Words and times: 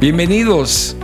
Bienvenidos 0.00 0.94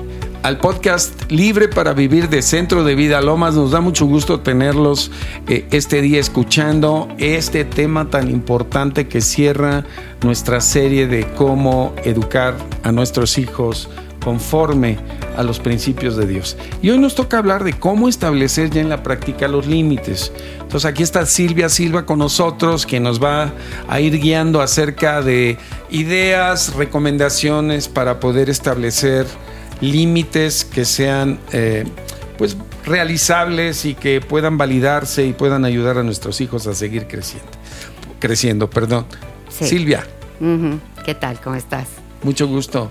al 0.44 0.58
podcast 0.58 1.28
Libre 1.28 1.67
para 1.67 1.94
Vivir 1.94 2.28
de 2.28 2.42
Centro 2.42 2.84
de 2.84 2.94
Vida 2.94 3.20
Lomas. 3.20 3.57
Nos 3.57 3.73
da 3.73 3.80
mucho 3.80 4.07
gusto 4.07 4.39
tenerlos 4.39 5.10
eh, 5.48 5.67
este 5.73 6.00
día 6.00 6.20
escuchando 6.20 7.08
este 7.18 7.65
tema 7.65 8.09
tan 8.09 8.30
importante 8.30 9.09
que 9.09 9.20
cierra 9.20 9.84
nuestra 10.23 10.61
serie 10.61 11.09
de 11.09 11.27
cómo 11.27 11.93
educar 12.05 12.55
a 12.84 12.93
nuestros 12.93 13.37
hijos 13.37 13.88
conforme 14.25 14.96
a 15.36 15.43
los 15.43 15.61
principios 15.61 16.16
de 16.16 16.27
Dios. 16.27 16.56
Y 16.82 16.91
hoy 16.91 16.98
nos 16.98 17.14
toca 17.14 17.38
hablar 17.38 17.62
de 17.62 17.74
cómo 17.74 18.09
establecer 18.09 18.70
ya 18.70 18.80
en 18.80 18.88
la 18.88 19.02
práctica 19.02 19.46
los 19.46 19.66
límites. 19.66 20.32
Entonces 20.61 20.86
aquí 20.86 21.02
está 21.02 21.27
Silvia 21.27 21.68
Silva 21.68 22.06
con 22.06 22.18
nosotros, 22.18 22.87
que 22.87 22.98
nos 22.98 23.23
va 23.23 23.52
a 23.88 24.00
ir 24.00 24.18
guiando 24.18 24.62
acerca 24.62 25.20
de 25.23 25.59
ideas, 25.91 26.74
recomendaciones 26.74 27.88
para 27.88 28.18
poder 28.18 28.48
establecer 28.48 29.27
límites 29.80 30.65
que 30.65 30.84
sean 30.84 31.38
eh, 31.52 31.84
pues 32.38 32.56
realizables 32.87 33.84
y 33.84 33.95
que 33.95 34.20
puedan 34.20 34.56
validarse 34.56 35.27
y 35.27 35.32
puedan 35.32 35.65
ayudar 35.65 35.98
a 35.98 36.02
nuestros 36.02 36.41
hijos 36.41 36.66
a 36.66 36.74
seguir 36.74 37.06
creciendo. 37.06 37.48
Creciendo, 38.18 38.70
perdón. 38.70 39.06
Silvia. 39.51 40.06
¿Qué 41.04 41.15
tal? 41.15 41.41
¿Cómo 41.41 41.56
estás? 41.56 42.04
Mucho 42.24 42.48
gusto. 42.48 42.91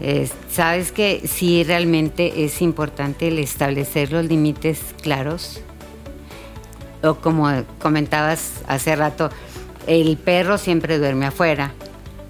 Sabes 0.49 0.91
que 0.91 1.27
sí 1.27 1.63
realmente 1.63 2.45
es 2.45 2.61
importante 2.61 3.27
el 3.27 3.39
establecer 3.39 4.11
los 4.11 4.25
límites 4.25 4.79
claros. 5.01 5.59
O 7.01 7.15
como 7.15 7.51
comentabas 7.79 8.61
hace 8.67 8.95
rato, 8.95 9.29
el 9.87 10.15
perro 10.17 10.57
siempre 10.57 10.99
duerme 10.99 11.25
afuera. 11.25 11.73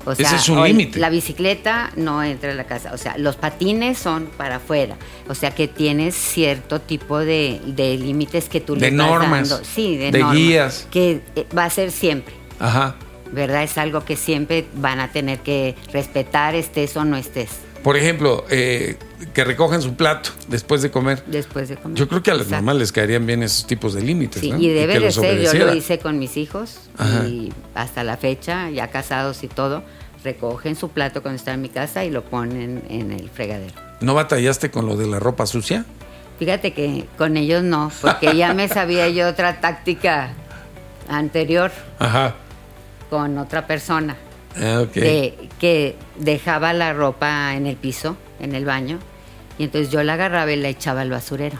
O 0.06 0.16
sea, 0.16 0.28
Ese 0.28 0.36
es 0.36 0.50
un 0.50 0.64
límite. 0.64 1.00
La 1.00 1.10
bicicleta 1.10 1.92
no 1.96 2.24
entra 2.24 2.52
a 2.52 2.56
la 2.56 2.66
casa. 2.66 2.92
O 2.94 2.98
sea, 2.98 3.18
los 3.18 3.36
patines 3.36 3.98
son 3.98 4.30
para 4.38 4.58
afuera. 4.58 4.98
O 5.30 5.36
sea, 5.36 5.52
que 5.52 5.68
tienes 5.68 6.16
cierto 6.16 6.82
tipo 6.82 7.20
de, 7.20 7.62
límites 7.78 8.50
que 8.50 8.60
tú 8.60 8.76
de 8.76 8.92
le 8.92 8.92
normas, 8.92 9.50
dando. 9.50 9.66
Sí, 9.66 9.98
de, 9.98 10.12
de 10.12 10.20
normas. 10.20 10.38
guías. 10.38 10.88
Que 10.92 11.22
eh, 11.36 11.46
va 11.58 11.66
a 11.66 11.70
ser 11.70 11.92
siempre. 11.92 12.34
Ajá. 12.60 12.96
¿Verdad? 13.34 13.64
Es 13.64 13.78
algo 13.78 14.06
que 14.06 14.16
siempre 14.16 14.66
van 14.76 15.00
a 15.00 15.12
tener 15.12 15.40
que 15.40 15.76
respetar, 15.92 16.56
estés 16.56 16.96
o 16.96 17.06
no 17.06 17.18
estés. 17.18 17.50
Por 17.84 17.98
ejemplo, 17.98 18.46
eh, 18.50 18.96
que 19.34 19.44
recojan 19.44 19.82
su 19.82 19.96
plato 19.96 20.30
después 20.48 20.82
de 20.82 20.90
comer. 20.90 21.22
Después 21.28 21.68
de 21.68 21.76
comer. 21.76 21.98
Yo 21.98 22.08
creo 22.08 22.24
que 22.24 22.32
a 22.32 22.36
las 22.36 22.48
mamás 22.50 22.78
les 22.78 22.94
caerían 22.94 23.26
bien 23.26 23.44
esos 23.44 23.68
tipos 23.68 23.94
de 23.94 24.02
límites. 24.02 24.40
Sí, 24.40 24.52
¿no? 24.52 24.58
y 24.58 24.70
debe 24.70 25.00
de 25.00 25.12
ser. 25.12 25.42
Yo 25.42 25.66
lo 25.66 25.76
hice 25.76 26.00
con 26.00 26.18
mis 26.18 26.38
hijos 26.38 26.80
Ajá. 26.98 27.26
y 27.26 27.52
hasta 27.76 28.06
la 28.06 28.16
fecha, 28.16 28.70
ya 28.70 28.88
casados 28.90 29.44
y 29.44 29.50
todo, 29.50 29.84
recogen 30.24 30.78
su 30.78 30.90
plato 30.90 31.22
cuando 31.22 31.36
están 31.36 31.56
en 31.56 31.62
mi 31.62 31.70
casa 31.70 32.06
y 32.06 32.10
lo 32.10 32.24
ponen 32.24 32.84
en 32.90 33.12
el 33.12 33.30
fregadero. 33.30 33.74
¿No 34.00 34.14
batallaste 34.14 34.72
con 34.72 34.86
lo 34.86 34.96
de 34.96 35.08
la 35.08 35.20
ropa 35.20 35.46
sucia? 35.46 35.86
Fíjate 36.40 36.74
que 36.74 37.06
con 37.18 37.36
ellos 37.36 37.64
no, 37.64 37.92
porque 38.02 38.36
ya 38.36 38.54
me 38.54 38.68
sabía 38.70 39.10
yo 39.10 39.28
otra 39.28 39.60
táctica 39.60 40.32
anterior 41.10 41.72
Ajá. 42.00 42.36
Con 43.14 43.38
otra 43.38 43.68
persona. 43.68 44.18
Ah, 44.60 44.86
que, 44.92 45.36
que 45.60 45.96
dejaba 46.18 46.74
la 46.74 46.94
ropa 46.94 47.54
en 47.56 47.68
el 47.68 47.76
piso, 47.76 48.18
en 48.40 48.56
el 48.56 48.66
baño, 48.66 48.98
y 49.60 49.66
entonces 49.66 49.92
yo 49.92 50.02
la 50.02 50.14
agarraba 50.14 50.52
y 50.52 50.56
la 50.56 50.70
echaba 50.70 51.02
al 51.02 51.12
basurero. 51.12 51.60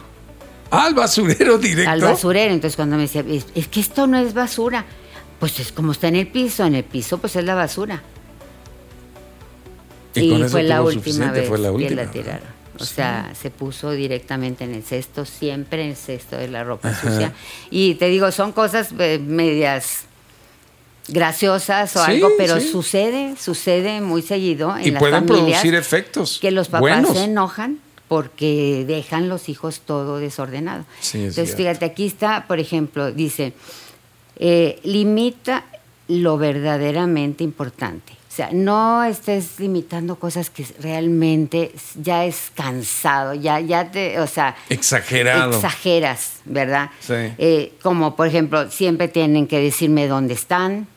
Ah, 0.72 0.86
al 0.88 0.96
basurero 0.96 1.60
directo. 1.60 1.92
Al 1.92 2.02
basurero, 2.02 2.52
entonces 2.52 2.76
cuando 2.76 2.96
me 2.96 3.04
decía, 3.04 3.24
es, 3.28 3.46
es 3.54 3.68
que 3.68 3.82
esto 3.82 4.08
no 4.08 4.18
es 4.18 4.34
basura, 4.34 4.84
pues 5.40 5.60
es 5.60 5.72
como 5.72 5.92
está 5.92 6.08
en 6.08 6.16
el 6.16 6.28
piso, 6.28 6.66
en 6.66 6.74
el 6.74 6.86
piso 6.86 7.20
pues 7.20 7.36
es 7.36 7.44
la 7.46 7.54
basura. 7.54 8.02
Y 10.16 10.44
fue 10.46 10.64
la 10.64 10.82
última 10.82 11.32
vez 11.32 11.48
fue 11.48 11.60
la 11.60 11.70
que 11.70 11.76
última. 11.76 12.02
la 12.04 12.12
tiraron. 12.12 12.54
O 12.80 12.84
sea, 12.84 13.32
se 13.40 13.52
puso 13.52 13.92
directamente 13.92 14.64
en 14.64 14.74
el 14.74 14.82
cesto, 14.82 15.24
siempre 15.26 15.84
en 15.84 15.92
el 15.92 15.96
cesto 15.96 16.36
de 16.36 16.48
la 16.48 16.64
ropa 16.64 16.90
Ajá. 16.90 17.12
sucia. 17.12 17.34
Y 17.70 17.94
te 17.96 18.08
digo, 18.08 18.32
son 18.32 18.54
cosas 18.54 18.90
eh, 18.98 19.20
medias 19.24 20.06
graciosas 21.08 21.96
o 21.96 22.06
Sí, 22.06 22.12
algo, 22.12 22.30
pero 22.38 22.60
sí. 22.60 22.68
sucede, 22.70 23.36
sucede 23.40 24.02
muy 24.02 24.22
seguido 24.22 24.76
en 24.78 24.88
Y 24.88 24.92
las 24.92 25.00
pueden 25.00 25.28
familias 25.28 25.62
producir 25.62 25.76
efectos 25.76 26.40
que 26.42 26.52
los 26.52 26.68
papás 26.68 26.82
buenos. 26.82 27.14
se 27.18 27.24
enojan 27.26 27.80
porque 28.08 28.84
dejan 28.88 29.28
los 29.30 29.50
hijos 29.50 29.82
todo 29.86 30.20
desordenado. 30.20 30.86
Sí, 31.00 31.18
Entonces, 31.20 31.46
cierto. 31.56 31.58
fíjate, 31.58 31.86
aquí 31.86 32.06
está, 32.06 32.46
por 32.48 32.60
ejemplo, 32.60 33.12
dice, 33.12 33.54
eh, 34.38 34.80
limita 34.84 35.64
lo 36.08 36.38
verdaderamente 36.38 37.44
importante. 37.44 38.14
O 38.14 38.36
sea, 38.36 38.50
no 38.52 39.04
estés 39.04 39.60
limitando 39.60 40.16
cosas 40.16 40.50
que 40.50 40.66
realmente 40.80 41.72
ya 42.02 42.26
es 42.26 42.52
cansado, 42.56 43.36
ya, 43.36 43.60
ya 43.60 43.92
te, 43.92 44.20
o 44.20 44.26
sea, 44.28 44.56
Exagerado. 44.70 45.54
exageras, 45.56 46.34
¿verdad? 46.46 46.90
Sí. 47.00 47.14
Eh, 47.38 47.74
como 47.84 48.16
por 48.16 48.28
ejemplo, 48.28 48.72
siempre 48.72 49.08
tienen 49.08 49.46
que 49.48 49.60
decirme 49.60 50.08
dónde 50.08 50.34
están, 50.34 50.88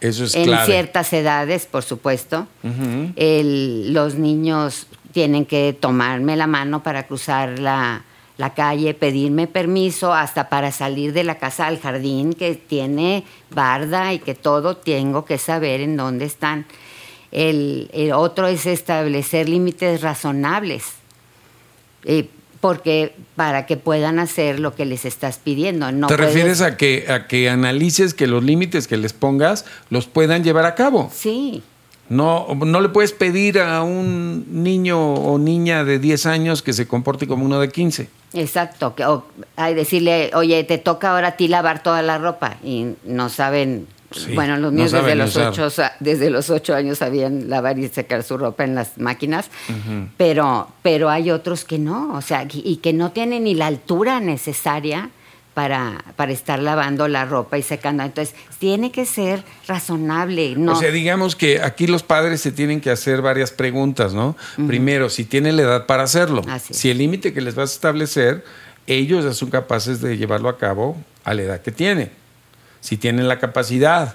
Eso 0.00 0.24
es 0.24 0.34
en 0.34 0.44
clave. 0.44 0.66
ciertas 0.66 1.12
edades, 1.12 1.66
por 1.66 1.82
supuesto. 1.82 2.46
El- 3.16 3.92
los 3.94 4.14
niños 4.16 4.86
tienen 5.12 5.46
que 5.46 5.72
tomarme 5.78 6.36
la 6.36 6.46
mano 6.46 6.82
para 6.82 7.06
cruzar 7.06 7.58
la, 7.58 8.02
la 8.36 8.52
calle, 8.54 8.92
pedirme 8.92 9.46
permiso 9.46 10.12
hasta 10.12 10.48
para 10.50 10.70
salir 10.72 11.12
de 11.14 11.24
la 11.24 11.38
casa 11.38 11.66
al 11.66 11.80
jardín 11.80 12.34
que 12.34 12.54
tiene 12.54 13.24
barda 13.50 14.12
y 14.12 14.18
que 14.18 14.34
todo 14.34 14.76
tengo 14.76 15.24
que 15.24 15.38
saber 15.38 15.80
en 15.80 15.96
dónde 15.96 16.26
están. 16.26 16.66
El, 17.32 17.90
el 17.92 18.12
otro 18.12 18.46
es 18.46 18.66
establecer 18.66 19.48
límites 19.48 20.02
razonables. 20.02 20.84
eh, 22.04 22.28
porque 22.60 23.14
para 23.36 23.66
que 23.66 23.76
puedan 23.76 24.18
hacer 24.18 24.60
lo 24.60 24.74
que 24.74 24.84
les 24.84 25.04
estás 25.04 25.38
pidiendo. 25.38 25.90
No 25.92 26.06
¿Te 26.06 26.16
puedes- 26.16 26.32
refieres 26.34 26.60
a 26.62 26.76
que, 26.76 27.06
a 27.08 27.26
que 27.26 27.48
analices 27.50 28.14
que 28.14 28.26
los 28.26 28.42
límites 28.42 28.86
que 28.88 28.96
les 28.96 29.12
pongas 29.12 29.64
los 29.90 30.06
puedan 30.06 30.42
llevar 30.44 30.64
a 30.66 30.74
cabo? 30.74 31.10
Sí, 31.14 31.62
No, 32.08 32.46
no 32.54 32.80
le 32.80 32.88
puedes 32.88 33.10
pedir 33.10 33.58
a 33.58 33.82
un 33.82 34.62
niño 34.62 35.14
o 35.14 35.38
niña 35.38 35.82
de 35.84 35.98
10 35.98 36.26
años 36.26 36.62
que 36.62 36.72
se 36.72 36.86
comporte 36.86 37.26
como 37.26 37.44
uno 37.44 37.58
de 37.58 37.68
15. 37.68 38.08
Exacto, 38.32 38.94
que, 38.94 39.04
o, 39.04 39.24
hay 39.56 39.74
decirle, 39.74 40.30
oye, 40.34 40.62
te 40.62 40.78
toca 40.78 41.10
ahora 41.10 41.28
a 41.28 41.36
ti 41.36 41.48
lavar 41.48 41.82
toda 41.82 42.02
la 42.02 42.18
ropa 42.18 42.58
y 42.62 42.94
no 43.04 43.28
saben, 43.28 43.88
Sí, 44.10 44.34
bueno, 44.34 44.56
los 44.56 44.72
no 44.72 44.78
míos 44.78 44.92
desde 44.92 45.14
los, 45.14 45.30
usar. 45.30 45.48
ocho, 45.48 45.68
desde 46.00 46.30
los 46.30 46.50
ocho 46.50 46.74
años 46.74 46.98
sabían 46.98 47.48
lavar 47.48 47.78
y 47.78 47.88
secar 47.88 48.22
su 48.22 48.38
ropa 48.38 48.64
en 48.64 48.74
las 48.74 48.98
máquinas, 48.98 49.50
pero, 50.16 50.68
pero 50.82 51.10
hay 51.10 51.30
otros 51.30 51.64
que 51.64 51.78
no, 51.78 52.14
o 52.14 52.22
sea, 52.22 52.46
y, 52.50 52.76
que 52.76 52.92
no 52.92 53.12
tienen 53.12 53.44
ni 53.44 53.54
la 53.54 53.66
altura 53.66 54.20
necesaria 54.20 55.10
para, 55.54 56.04
para 56.16 56.32
estar 56.32 56.58
lavando 56.58 57.08
la 57.08 57.24
ropa 57.24 57.56
y 57.56 57.62
secando. 57.62 58.02
Entonces, 58.02 58.34
tiene 58.58 58.92
que 58.92 59.06
ser 59.06 59.42
razonable, 59.66 60.54
¿no? 60.56 60.72
O 60.72 60.76
sea, 60.76 60.90
digamos 60.90 61.34
que 61.34 61.62
aquí 61.62 61.86
los 61.86 62.02
padres 62.02 62.42
se 62.42 62.52
tienen 62.52 62.80
que 62.80 62.90
hacer 62.90 63.22
varias 63.22 63.52
preguntas, 63.52 64.12
¿no? 64.12 64.36
Primero, 64.66 65.08
si 65.08 65.24
tienen 65.24 65.56
la 65.56 65.62
edad 65.62 65.86
para 65.86 66.02
hacerlo. 66.02 66.42
Si 66.58 66.90
el 66.90 66.98
límite 66.98 67.32
que 67.32 67.40
les 67.40 67.54
vas 67.54 67.70
a 67.70 67.74
establecer, 67.74 68.44
ellos 68.86 69.24
ya 69.24 69.32
son 69.32 69.50
capaces 69.50 70.00
de 70.00 70.16
llevarlo 70.16 70.48
a 70.48 70.58
cabo 70.58 70.96
a 71.24 71.34
la 71.34 71.42
edad 71.42 71.60
que 71.60 71.72
tienen. 71.72 72.10
Si 72.80 72.96
tienen 72.96 73.28
la 73.28 73.38
capacidad, 73.38 74.14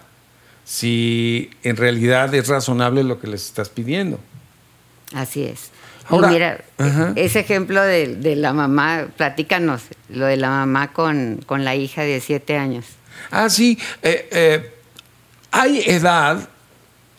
si 0.63 1.49
en 1.63 1.77
realidad 1.77 2.33
es 2.33 2.47
razonable 2.47 3.03
lo 3.03 3.19
que 3.19 3.27
les 3.27 3.45
estás 3.45 3.69
pidiendo. 3.69 4.19
Así 5.13 5.43
es. 5.43 5.71
Ahora- 6.07 6.29
y 6.29 6.33
mira, 6.33 6.61
Ajá. 6.77 7.13
ese 7.15 7.39
ejemplo 7.39 7.81
de, 7.81 8.15
de 8.15 8.35
la 8.35 8.53
mamá, 8.53 9.07
platícanos, 9.17 9.83
lo 10.09 10.25
de 10.25 10.37
la 10.37 10.49
mamá 10.49 10.93
con, 10.93 11.41
con 11.45 11.63
la 11.65 11.75
hija 11.75 12.01
de 12.03 12.19
siete 12.21 12.57
años. 12.57 12.85
Ah, 13.29 13.49
sí. 13.49 13.77
eh, 14.01 14.27
eh, 14.31 14.73
hay 15.51 15.81
edad 15.85 16.47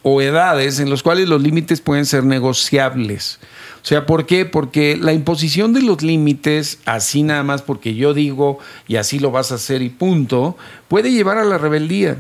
o 0.03 0.21
edades 0.21 0.81
en 0.81 0.91
las 0.91 1.03
cuales 1.03 1.29
los 1.29 1.41
límites 1.43 1.81
pueden 1.81 2.07
ser 2.07 2.25
negociables. 2.25 3.39
O 3.83 3.85
sea, 3.85 4.07
¿por 4.07 4.27
qué? 4.27 4.45
Porque 4.47 4.97
la 4.97 5.13
imposición 5.13 5.73
de 5.73 5.83
los 5.83 6.03
límites, 6.03 6.79
así 6.85 7.23
nada 7.23 7.43
más 7.43 7.63
porque 7.63 7.95
yo 7.95 8.15
digo 8.15 8.59
y 8.87 8.97
así 8.97 9.19
lo 9.19 9.31
vas 9.33 9.51
a 9.53 9.57
hacer 9.57 9.83
y 9.83 9.89
punto, 9.91 10.57
puede 10.89 11.11
llevar 11.11 11.39
a 11.39 11.45
la 11.45 11.59
rebeldía. 11.59 12.19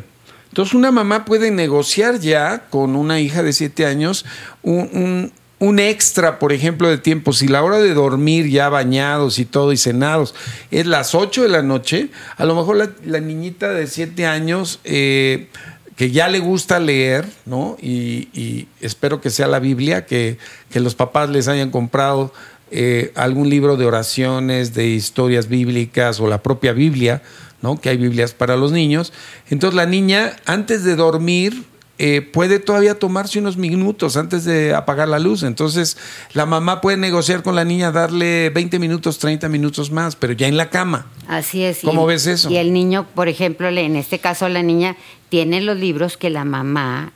Entonces 0.48 0.74
una 0.74 0.90
mamá 0.90 1.24
puede 1.24 1.50
negociar 1.50 2.18
ya 2.20 2.66
con 2.68 2.94
una 2.96 3.20
hija 3.20 3.42
de 3.42 3.52
siete 3.52 3.86
años 3.86 4.24
un, 4.62 5.32
un- 5.60 5.78
extra, 5.78 6.40
por 6.40 6.52
ejemplo, 6.52 6.88
de 6.88 6.98
tiempo. 6.98 7.32
Si 7.32 7.46
la 7.46 7.62
hora 7.62 7.78
de 7.78 7.94
dormir 7.94 8.48
ya 8.50 8.68
bañados 8.68 9.38
y 9.38 9.44
todo 9.44 9.72
y 9.72 9.76
cenados 9.76 10.34
es 10.72 10.86
las 10.86 11.14
8 11.14 11.42
de 11.44 11.48
la 11.48 11.62
noche, 11.62 12.08
a 12.36 12.44
lo 12.44 12.56
mejor 12.56 12.76
la, 12.76 12.90
la 13.06 13.20
niñita 13.20 13.68
de 13.70 13.86
siete 13.86 14.26
años 14.26 14.80
eh, 14.82 15.46
que 15.96 16.10
ya 16.10 16.28
le 16.28 16.38
gusta 16.38 16.80
leer, 16.80 17.26
¿no? 17.44 17.76
Y, 17.80 18.28
y 18.32 18.68
espero 18.80 19.20
que 19.20 19.30
sea 19.30 19.46
la 19.46 19.58
Biblia, 19.58 20.06
que, 20.06 20.38
que 20.70 20.80
los 20.80 20.94
papás 20.94 21.28
les 21.30 21.48
hayan 21.48 21.70
comprado 21.70 22.32
eh, 22.74 23.12
algún 23.16 23.50
libro 23.50 23.76
de 23.76 23.84
oraciones, 23.84 24.72
de 24.72 24.86
historias 24.86 25.48
bíblicas 25.48 26.20
o 26.20 26.26
la 26.26 26.42
propia 26.42 26.72
Biblia, 26.72 27.22
¿no? 27.60 27.78
Que 27.78 27.90
hay 27.90 27.98
Biblias 27.98 28.32
para 28.32 28.56
los 28.56 28.72
niños. 28.72 29.12
Entonces 29.50 29.76
la 29.76 29.84
niña, 29.84 30.36
antes 30.46 30.82
de 30.82 30.96
dormir, 30.96 31.64
eh, 32.04 32.20
puede 32.20 32.58
todavía 32.58 32.98
tomarse 32.98 33.38
unos 33.38 33.56
minutos 33.56 34.16
antes 34.16 34.44
de 34.44 34.74
apagar 34.74 35.06
la 35.06 35.20
luz. 35.20 35.44
Entonces, 35.44 35.96
la 36.32 36.46
mamá 36.46 36.80
puede 36.80 36.96
negociar 36.96 37.44
con 37.44 37.54
la 37.54 37.64
niña, 37.64 37.92
darle 37.92 38.50
20 38.50 38.80
minutos, 38.80 39.20
30 39.20 39.48
minutos 39.48 39.92
más, 39.92 40.16
pero 40.16 40.32
ya 40.32 40.48
en 40.48 40.56
la 40.56 40.68
cama. 40.68 41.06
Así 41.28 41.62
es. 41.62 41.78
¿Cómo 41.84 42.04
ves 42.04 42.26
eso? 42.26 42.50
Y 42.50 42.56
el 42.56 42.72
niño, 42.72 43.06
por 43.14 43.28
ejemplo, 43.28 43.68
en 43.68 43.94
este 43.94 44.18
caso 44.18 44.48
la 44.48 44.64
niña 44.64 44.96
tiene 45.28 45.60
los 45.60 45.76
libros 45.76 46.16
que 46.16 46.28
la 46.28 46.44
mamá 46.44 47.12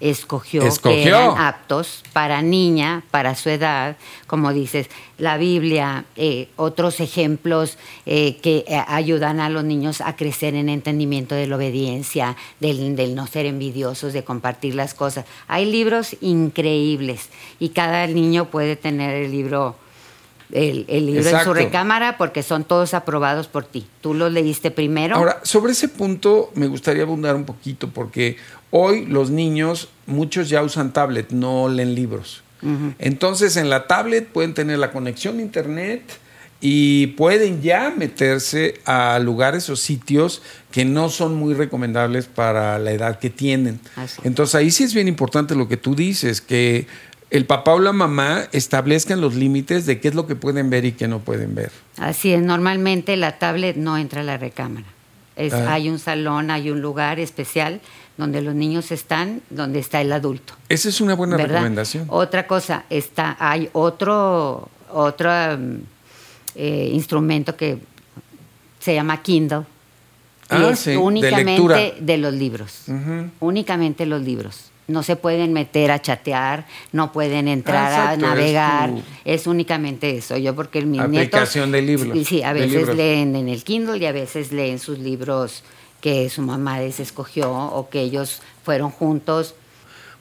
escogió, 0.00 0.62
Escogió. 0.62 0.94
que 1.02 1.08
eran 1.08 1.38
aptos 1.38 2.02
para 2.12 2.42
niña, 2.42 3.02
para 3.10 3.34
su 3.34 3.48
edad, 3.48 3.96
como 4.26 4.52
dices, 4.52 4.88
la 5.18 5.38
Biblia, 5.38 6.04
eh, 6.16 6.48
otros 6.56 7.00
ejemplos 7.00 7.78
eh, 8.04 8.36
que 8.42 8.64
eh, 8.68 8.82
ayudan 8.86 9.40
a 9.40 9.48
los 9.48 9.64
niños 9.64 10.00
a 10.00 10.16
crecer 10.16 10.54
en 10.54 10.68
entendimiento 10.68 11.34
de 11.34 11.46
la 11.46 11.56
obediencia, 11.56 12.36
del, 12.60 12.96
del 12.96 13.14
no 13.14 13.26
ser 13.26 13.46
envidiosos, 13.46 14.12
de 14.12 14.24
compartir 14.24 14.74
las 14.74 14.94
cosas. 14.94 15.24
Hay 15.48 15.64
libros 15.64 16.16
increíbles 16.20 17.30
y 17.58 17.70
cada 17.70 18.06
niño 18.06 18.46
puede 18.46 18.76
tener 18.76 19.14
el 19.14 19.30
libro. 19.30 19.76
El, 20.52 20.84
el 20.88 21.06
libro 21.06 21.28
en 21.28 21.44
su 21.44 21.54
recámara 21.54 22.16
porque 22.18 22.42
son 22.42 22.64
todos 22.64 22.94
aprobados 22.94 23.48
por 23.48 23.64
ti. 23.64 23.86
Tú 24.00 24.14
los 24.14 24.32
leíste 24.32 24.70
primero. 24.70 25.16
Ahora, 25.16 25.40
sobre 25.42 25.72
ese 25.72 25.88
punto 25.88 26.50
me 26.54 26.66
gustaría 26.66 27.02
abundar 27.02 27.34
un 27.34 27.44
poquito 27.44 27.90
porque 27.90 28.36
hoy 28.70 29.06
los 29.06 29.30
niños, 29.30 29.88
muchos 30.06 30.48
ya 30.48 30.62
usan 30.62 30.92
tablet, 30.92 31.30
no 31.30 31.68
leen 31.68 31.94
libros. 31.94 32.42
Entonces 32.98 33.56
en 33.56 33.70
la 33.70 33.86
tablet 33.86 34.26
pueden 34.26 34.54
tener 34.54 34.78
la 34.78 34.90
conexión 34.90 35.38
a 35.38 35.42
internet 35.42 36.02
y 36.60 37.08
pueden 37.08 37.60
ya 37.62 37.92
meterse 37.96 38.80
a 38.86 39.18
lugares 39.18 39.68
o 39.70 39.76
sitios 39.76 40.42
que 40.72 40.84
no 40.84 41.10
son 41.10 41.34
muy 41.34 41.54
recomendables 41.54 42.26
para 42.26 42.78
la 42.78 42.92
edad 42.92 43.18
que 43.18 43.30
tienen. 43.30 43.78
Así. 43.94 44.20
Entonces 44.24 44.54
ahí 44.54 44.70
sí 44.70 44.84
es 44.84 44.94
bien 44.94 45.06
importante 45.06 45.54
lo 45.54 45.68
que 45.68 45.76
tú 45.76 45.94
dices, 45.94 46.40
que 46.40 46.86
el 47.30 47.44
papá 47.46 47.72
o 47.74 47.78
la 47.80 47.92
mamá 47.92 48.44
establezcan 48.52 49.20
los 49.20 49.34
límites 49.34 49.84
de 49.86 50.00
qué 50.00 50.08
es 50.08 50.14
lo 50.14 50.26
que 50.26 50.36
pueden 50.36 50.70
ver 50.70 50.84
y 50.84 50.92
qué 50.92 51.08
no 51.08 51.18
pueden 51.20 51.54
ver. 51.54 51.72
Así 51.98 52.32
es, 52.32 52.42
normalmente 52.42 53.16
la 53.16 53.38
tablet 53.38 53.76
no 53.76 53.98
entra 53.98 54.20
a 54.20 54.24
la 54.24 54.36
recámara. 54.38 54.86
Es, 55.34 55.52
Ah. 55.52 55.74
Hay 55.74 55.88
un 55.90 55.98
salón, 55.98 56.50
hay 56.50 56.70
un 56.70 56.80
lugar 56.80 57.18
especial 57.20 57.80
donde 58.16 58.40
los 58.40 58.54
niños 58.54 58.90
están, 58.92 59.42
donde 59.50 59.80
está 59.80 60.00
el 60.00 60.10
adulto. 60.12 60.54
Esa 60.70 60.88
es 60.88 61.00
una 61.00 61.14
buena 61.14 61.36
¿verdad? 61.36 61.56
recomendación. 61.56 62.06
Otra 62.08 62.46
cosa, 62.46 62.84
está, 62.88 63.36
hay 63.38 63.68
otro, 63.74 64.68
otro 64.90 65.28
mm, 65.58 65.76
eh, 66.54 66.90
instrumento 66.92 67.54
que 67.56 67.78
se 68.80 68.94
llama 68.94 69.20
Kindle. 69.20 69.58
Y 70.48 70.54
Ah, 70.54 70.70
es 70.70 70.78
sí, 70.78 70.90
de 70.92 70.96
únicamente 70.96 71.96
de 72.00 72.16
los 72.18 72.32
libros. 72.32 72.84
Únicamente 73.40 74.06
los 74.06 74.22
libros. 74.22 74.70
No 74.88 75.02
se 75.02 75.16
pueden 75.16 75.52
meter 75.52 75.90
a 75.90 76.00
chatear, 76.00 76.66
no 76.92 77.10
pueden 77.12 77.48
entrar 77.48 77.92
Ah, 77.92 78.10
a 78.10 78.14
exacto, 78.14 78.26
navegar. 78.26 78.90
Es, 79.24 79.46
únicamente 79.48 80.16
eso. 80.16 80.36
Yo 80.36 80.54
porque 80.54 80.82
mis 80.82 81.00
Aplicación 81.00 81.72
nietos... 81.72 81.72
de 81.72 81.82
libros, 81.82 82.18
Sí, 82.18 82.24
sí, 82.24 82.42
a 82.42 82.52
veces 82.52 82.94
leen 82.94 83.34
en 83.34 83.48
el 83.48 83.64
Kindle 83.64 83.98
y 83.98 84.06
a 84.06 84.12
veces 84.12 84.52
leen 84.52 84.78
sus 84.78 84.98
libros 85.00 85.64
que 86.00 86.30
su 86.30 86.42
mamá 86.42 86.78
les 86.78 87.00
escogió 87.00 87.50
o 87.52 87.88
que 87.88 88.00
ellos 88.00 88.40
fueron 88.62 88.90
juntos. 88.90 89.54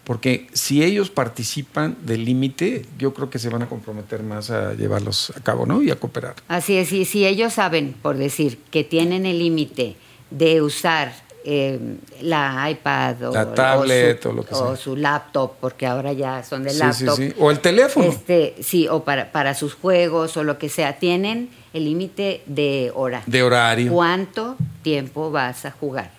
Porque 0.03 0.47
si 0.53 0.83
ellos 0.83 1.09
participan 1.09 1.97
del 2.03 2.25
límite, 2.25 2.85
yo 2.97 3.13
creo 3.13 3.29
que 3.29 3.39
se 3.39 3.49
van 3.49 3.63
a 3.63 3.69
comprometer 3.69 4.21
más 4.23 4.51
a 4.51 4.73
llevarlos 4.73 5.31
a 5.35 5.41
cabo, 5.41 5.65
¿no? 5.65 5.81
Y 5.81 5.89
a 5.91 5.95
cooperar. 5.95 6.35
Así 6.47 6.77
es, 6.77 6.91
y 6.91 7.05
si 7.05 7.25
ellos 7.25 7.53
saben, 7.53 7.95
por 8.01 8.17
decir, 8.17 8.59
que 8.71 8.83
tienen 8.83 9.25
el 9.25 9.39
límite 9.39 9.95
de 10.29 10.61
usar 10.61 11.24
eh, 11.47 11.79
la 12.21 12.67
iPad 12.71 13.29
o 13.29 13.31
La 13.33 13.53
tablet 13.53 14.21
su, 14.23 14.29
o 14.29 14.33
lo 14.33 14.43
que 14.45 14.53
o 14.55 14.67
sea. 14.67 14.75
su 14.75 14.95
laptop, 14.95 15.51
porque 15.61 15.85
ahora 15.85 16.11
ya 16.13 16.43
son 16.43 16.63
de 16.63 16.71
Sí, 16.71 16.79
laptop. 16.79 17.15
sí, 17.15 17.27
sí. 17.29 17.35
O 17.39 17.51
el 17.51 17.59
teléfono. 17.59 18.07
Este, 18.07 18.55
sí, 18.61 18.87
o 18.87 19.03
para, 19.03 19.31
para 19.31 19.53
sus 19.53 19.75
juegos 19.75 20.35
o 20.37 20.43
lo 20.43 20.57
que 20.57 20.69
sea, 20.69 20.97
tienen 20.97 21.49
el 21.73 21.85
límite 21.85 22.41
de 22.47 22.91
hora. 22.95 23.21
De 23.27 23.43
horario. 23.43 23.91
¿Cuánto 23.93 24.55
tiempo 24.81 25.29
vas 25.31 25.65
a 25.65 25.71
jugar? 25.71 26.11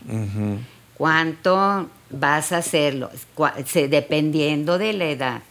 ¿Cuánto 0.97 1.89
vas 2.11 2.53
a 2.53 2.59
hacerlo? 2.59 3.11
Dependiendo 3.75 4.79
de 4.79 4.93
la 4.93 5.05
edad, 5.07 5.43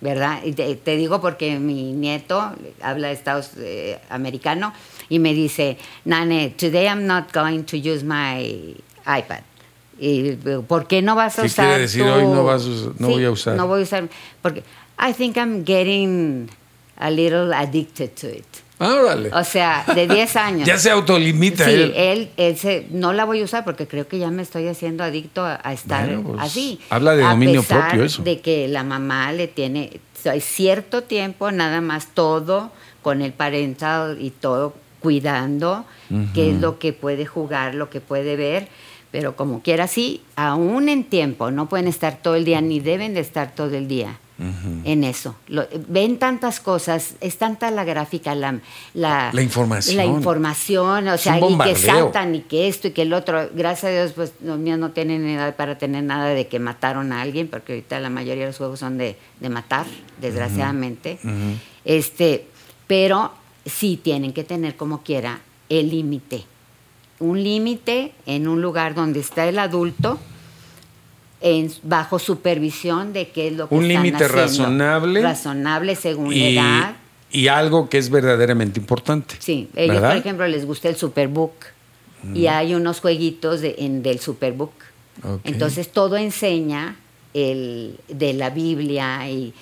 ¿verdad? 0.00 0.40
Y 0.44 0.52
te, 0.52 0.74
te 0.76 0.96
digo 0.96 1.20
porque 1.20 1.58
mi 1.58 1.92
nieto 1.92 2.52
habla 2.80 3.10
Estados 3.12 3.50
eh, 3.58 3.98
americano 4.10 4.72
y 5.08 5.18
me 5.18 5.34
dice, 5.34 5.76
Nane, 6.04 6.50
today 6.56 6.86
I'm 6.86 7.06
not 7.06 7.32
going 7.32 7.62
to 7.64 7.76
use 7.76 8.02
my 8.04 8.74
iPad. 9.06 9.40
Y, 9.98 10.32
¿Por 10.66 10.86
qué 10.88 11.02
no 11.02 11.14
vas 11.14 11.38
a 11.38 11.42
¿Qué 11.42 11.46
usar 11.46 11.66
quiere 11.66 11.82
decir, 11.82 12.02
tu- 12.02 12.08
hoy 12.10 12.22
no 12.24 12.44
vas 12.44 12.62
a 12.64 12.68
us- 12.68 12.90
no 12.98 13.06
Sí, 13.08 13.12
voy 13.12 13.24
a 13.24 13.30
usar? 13.30 13.56
No 13.56 13.66
voy 13.68 13.80
a 13.80 13.82
usar, 13.84 14.08
porque 14.40 14.62
I 14.98 15.12
think 15.12 15.36
I'm 15.36 15.64
getting 15.64 16.48
a 16.96 17.10
little 17.10 17.54
addicted 17.54 18.10
to 18.20 18.28
it. 18.28 18.44
Ah, 18.78 18.94
órale. 19.00 19.30
O 19.32 19.44
sea, 19.44 19.84
de 19.94 20.08
10 20.08 20.34
años. 20.36 20.66
ya 20.66 20.76
se 20.76 20.90
autolimita. 20.90 21.66
Sí, 21.66 21.70
él. 21.72 21.92
él, 21.94 22.30
él 22.36 22.56
se, 22.56 22.86
no 22.90 23.12
la 23.12 23.24
voy 23.24 23.40
a 23.40 23.44
usar 23.44 23.64
porque 23.64 23.86
creo 23.86 24.08
que 24.08 24.18
ya 24.18 24.30
me 24.30 24.42
estoy 24.42 24.66
haciendo 24.66 25.04
adicto 25.04 25.44
a, 25.44 25.60
a 25.62 25.72
estar 25.72 26.06
Bueno, 26.06 26.22
pues, 26.30 26.40
así. 26.42 26.80
habla 26.90 27.14
de 27.14 27.22
A 27.24 27.30
dominio 27.30 27.60
pesar 27.62 27.82
propio 27.90 28.04
eso. 28.04 28.22
De 28.24 28.40
que 28.40 28.66
la 28.66 28.82
mamá 28.82 29.30
le 29.32 29.46
tiene 29.46 30.00
cierto 30.40 31.02
tiempo, 31.04 31.50
nada 31.52 31.80
más 31.80 32.08
todo 32.14 32.72
con 33.02 33.22
el 33.22 33.32
parental 33.32 34.18
y 34.20 34.30
todo 34.30 34.74
cuidando 35.00 35.84
qué 36.34 36.50
es 36.50 36.60
lo 36.60 36.78
que 36.78 36.92
puede 36.92 37.24
jugar, 37.26 37.74
lo 37.74 37.88
que 37.90 38.00
puede 38.00 38.36
ver. 38.36 38.68
Pero 39.12 39.36
como 39.36 39.60
quiera, 39.62 39.86
sí, 39.86 40.22
aún 40.36 40.88
en 40.88 41.04
tiempo, 41.04 41.50
no 41.52 41.68
pueden 41.68 41.86
estar 41.86 42.16
todo 42.22 42.34
el 42.34 42.44
día 42.44 42.60
ni 42.60 42.80
deben 42.80 43.14
de 43.14 43.20
estar 43.20 43.54
todo 43.54 43.76
el 43.76 43.86
día 43.86 44.18
en 44.84 45.04
eso. 45.04 45.36
Lo- 45.46 45.68
ven 45.86 46.18
tantas 46.18 46.58
cosas, 46.58 47.14
es 47.20 47.38
tanta 47.38 47.70
la 47.70 47.84
gráfica, 47.84 48.34
la, 48.34 48.58
la, 48.92 49.30
La 49.32 49.40
información. 49.42 49.96
la 49.96 50.04
información, 50.04 51.06
o 51.06 51.14
Es 51.14 51.20
sea, 51.20 51.38
y 51.38 51.40
que 51.40 51.46
saltan 51.76 52.34
y 52.34 52.40
que 52.40 52.66
esto 52.66 52.88
y 52.88 52.90
que 52.90 53.02
el 53.02 53.12
otro. 53.12 53.50
Gracias 53.54 53.84
a 53.84 53.90
Dios, 53.94 54.12
pues 54.16 54.32
los 54.42 54.58
míos 54.58 54.80
no 54.80 54.90
tienen 54.90 55.24
edad 55.28 55.54
para 55.54 55.78
tener 55.78 56.02
nada 56.02 56.30
de 56.30 56.48
que 56.48 56.58
mataron 56.58 57.12
a 57.12 57.20
alguien, 57.22 57.46
porque 57.46 57.74
ahorita 57.74 58.00
la 58.00 58.10
mayoría 58.10 58.42
de 58.44 58.48
los 58.48 58.56
juegos 58.58 58.80
son 58.80 58.98
de, 58.98 59.16
de 59.38 59.48
matar, 59.48 59.86
desgraciadamente. 60.20 61.18
Este, 61.84 62.46
pero 62.88 63.32
sí 63.64 64.00
tienen 64.02 64.32
que 64.32 64.42
tener 64.44 64.74
como 64.76 65.02
quiera 65.02 65.40
el 65.68 65.90
límite. 65.90 66.44
Un 67.22 67.42
límite 67.42 68.12
en 68.26 68.48
un 68.48 68.60
lugar 68.60 68.94
donde 68.94 69.20
está 69.20 69.48
el 69.48 69.58
adulto 69.58 70.18
en, 71.40 71.72
bajo 71.82 72.18
supervisión 72.18 73.12
de 73.12 73.28
qué 73.28 73.48
es 73.48 73.52
lo 73.54 73.68
que 73.68 73.74
Un 73.74 73.86
límite 73.86 74.26
razonable. 74.28 75.22
Razonable 75.22 75.94
según 75.94 76.32
y, 76.32 76.54
edad. 76.56 76.96
y 77.30 77.48
algo 77.48 77.88
que 77.88 77.98
es 77.98 78.10
verdaderamente 78.10 78.80
importante. 78.80 79.36
Sí, 79.38 79.68
ellos, 79.76 79.96
¿verdad? 79.96 80.10
por 80.10 80.18
ejemplo, 80.18 80.48
les 80.48 80.64
gusta 80.64 80.88
el 80.88 80.96
Superbook 80.96 81.52
y 82.34 82.46
hay 82.46 82.74
unos 82.74 83.00
jueguitos 83.00 83.60
de, 83.60 83.76
en, 83.78 84.02
del 84.02 84.20
Superbook. 84.20 84.72
Ok. 85.22 85.40
Entonces 85.44 85.90
todo 85.90 86.16
enseña 86.16 86.96
el, 87.34 87.98
de 88.08 88.32
la 88.32 88.50
Biblia 88.50 89.28
y, 89.28 89.54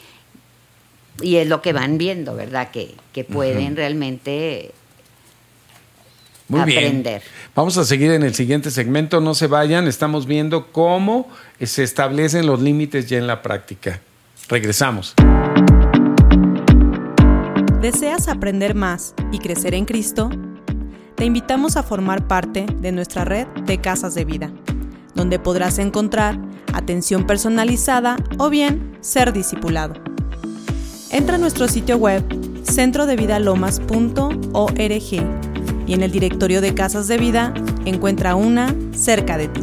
y 1.23 1.37
es 1.37 1.49
lo 1.49 1.63
que 1.63 1.73
van 1.73 1.99
viendo, 1.99 2.35
¿verdad? 2.35 2.71
Que, 2.71 2.95
que 3.13 3.25
pueden 3.25 3.77
realmente 3.77 4.73
Muy 6.51 6.61
aprender. 6.61 7.21
bien. 7.21 7.33
Vamos 7.55 7.79
a 7.79 7.85
seguir 7.85 8.11
en 8.11 8.25
el 8.25 8.35
siguiente 8.35 8.73
segmento. 8.73 9.21
No 9.21 9.35
se 9.35 9.47
vayan. 9.47 9.87
Estamos 9.87 10.27
viendo 10.27 10.73
cómo 10.73 11.29
se 11.63 11.85
establecen 11.85 12.47
los 12.47 12.61
límites 12.61 13.09
ya 13.09 13.19
en 13.19 13.29
la 13.29 13.41
práctica. 13.41 14.01
Regresamos. 14.49 15.15
¿Deseas 17.81 18.27
aprender 18.29 18.75
más 18.75 19.15
y 19.33 19.39
crecer 19.39 19.75
en 19.75 19.85
Cristo? 19.85 20.29
Te 21.15 21.25
invitamos 21.25 21.77
a 21.77 21.85
formar 21.85 22.27
parte 22.27 22.67
de 22.81 22.93
nuestra 22.93 23.25
red 23.25 23.47
de 23.65 23.79
casas 23.79 24.15
de 24.15 24.25
vida, 24.25 24.51
donde 25.15 25.39
podrás 25.39 25.79
encontrar 25.79 26.39
atención 26.73 27.27
personalizada 27.27 28.17
o 28.39 28.51
bien 28.51 28.97
ser 29.01 29.33
discipulado. 29.33 29.95
Entra 31.11 31.37
a 31.37 31.39
nuestro 31.39 31.69
sitio 31.69 31.97
web 31.97 32.25
centrodevidalomas.org 32.65 35.50
y 35.91 35.95
en 35.95 36.05
el 36.05 36.13
directorio 36.13 36.61
de 36.61 36.73
casas 36.73 37.09
de 37.09 37.19
vida 37.19 37.53
encuentra 37.85 38.37
una 38.37 38.73
cerca 38.93 39.37
de 39.37 39.49
ti. 39.49 39.61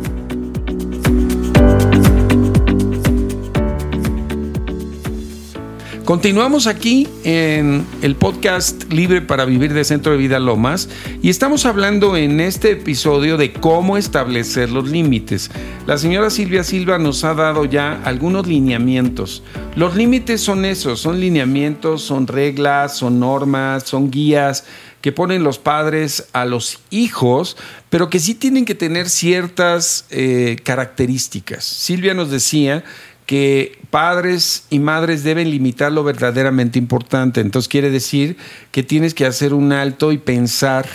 Continuamos 6.03 6.67
aquí 6.67 7.07
en 7.23 7.85
el 8.01 8.15
podcast 8.15 8.91
Libre 8.91 9.21
para 9.21 9.45
Vivir 9.45 9.73
de 9.73 9.85
Centro 9.85 10.11
de 10.11 10.17
Vida 10.17 10.39
Lomas 10.39 10.89
y 11.21 11.29
estamos 11.29 11.65
hablando 11.65 12.17
en 12.17 12.41
este 12.41 12.71
episodio 12.71 13.37
de 13.37 13.53
cómo 13.53 13.97
establecer 13.97 14.69
los 14.69 14.89
límites. 14.89 15.49
La 15.85 15.97
señora 15.97 16.29
Silvia 16.29 16.63
Silva 16.63 16.97
nos 16.97 17.23
ha 17.23 17.33
dado 17.33 17.63
ya 17.63 18.01
algunos 18.03 18.47
lineamientos. 18.47 19.43
Los 19.75 19.95
límites 19.95 20.41
son 20.41 20.65
esos, 20.65 20.99
son 20.99 21.19
lineamientos, 21.19 22.03
son 22.03 22.27
reglas, 22.27 22.97
son 22.97 23.19
normas, 23.19 23.83
son 23.83 24.09
guías 24.09 24.65
que 25.01 25.11
ponen 25.11 25.43
los 25.43 25.59
padres 25.59 26.27
a 26.33 26.45
los 26.45 26.79
hijos, 26.89 27.57
pero 27.89 28.09
que 28.09 28.19
sí 28.19 28.35
tienen 28.35 28.65
que 28.65 28.75
tener 28.75 29.09
ciertas 29.09 30.05
eh, 30.09 30.57
características. 30.63 31.63
Silvia 31.63 32.13
nos 32.13 32.31
decía 32.31 32.83
que 33.25 33.77
padres 33.89 34.65
y 34.69 34.79
madres 34.79 35.23
deben 35.23 35.51
limitar 35.51 35.91
lo 35.91 36.03
verdaderamente 36.03 36.79
importante. 36.79 37.41
Entonces 37.41 37.67
quiere 37.67 37.91
decir 37.91 38.37
que 38.71 38.83
tienes 38.83 39.13
que 39.13 39.25
hacer 39.25 39.53
un 39.53 39.73
alto 39.73 40.11
y 40.11 40.17
pensar 40.17 40.87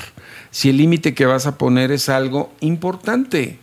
si 0.51 0.71
el 0.71 0.79
límite 0.79 1.15
que 1.15 1.27
vas 1.27 1.47
a 1.47 1.59
poner 1.59 1.93
es 1.93 2.09
algo 2.09 2.53
importante. 2.61 3.59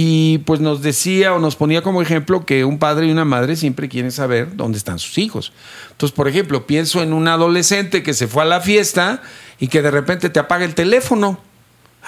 Y 0.00 0.38
pues 0.38 0.60
nos 0.60 0.80
decía 0.80 1.34
o 1.34 1.40
nos 1.40 1.56
ponía 1.56 1.82
como 1.82 2.00
ejemplo 2.00 2.46
que 2.46 2.64
un 2.64 2.78
padre 2.78 3.08
y 3.08 3.10
una 3.10 3.24
madre 3.24 3.56
siempre 3.56 3.88
quieren 3.88 4.12
saber 4.12 4.54
dónde 4.54 4.78
están 4.78 5.00
sus 5.00 5.18
hijos. 5.18 5.52
Entonces, 5.90 6.14
por 6.14 6.28
ejemplo, 6.28 6.68
pienso 6.68 7.02
en 7.02 7.12
un 7.12 7.26
adolescente 7.26 8.04
que 8.04 8.14
se 8.14 8.28
fue 8.28 8.44
a 8.44 8.46
la 8.46 8.60
fiesta 8.60 9.22
y 9.58 9.66
que 9.66 9.82
de 9.82 9.90
repente 9.90 10.30
te 10.30 10.38
apaga 10.38 10.64
el 10.64 10.76
teléfono 10.76 11.40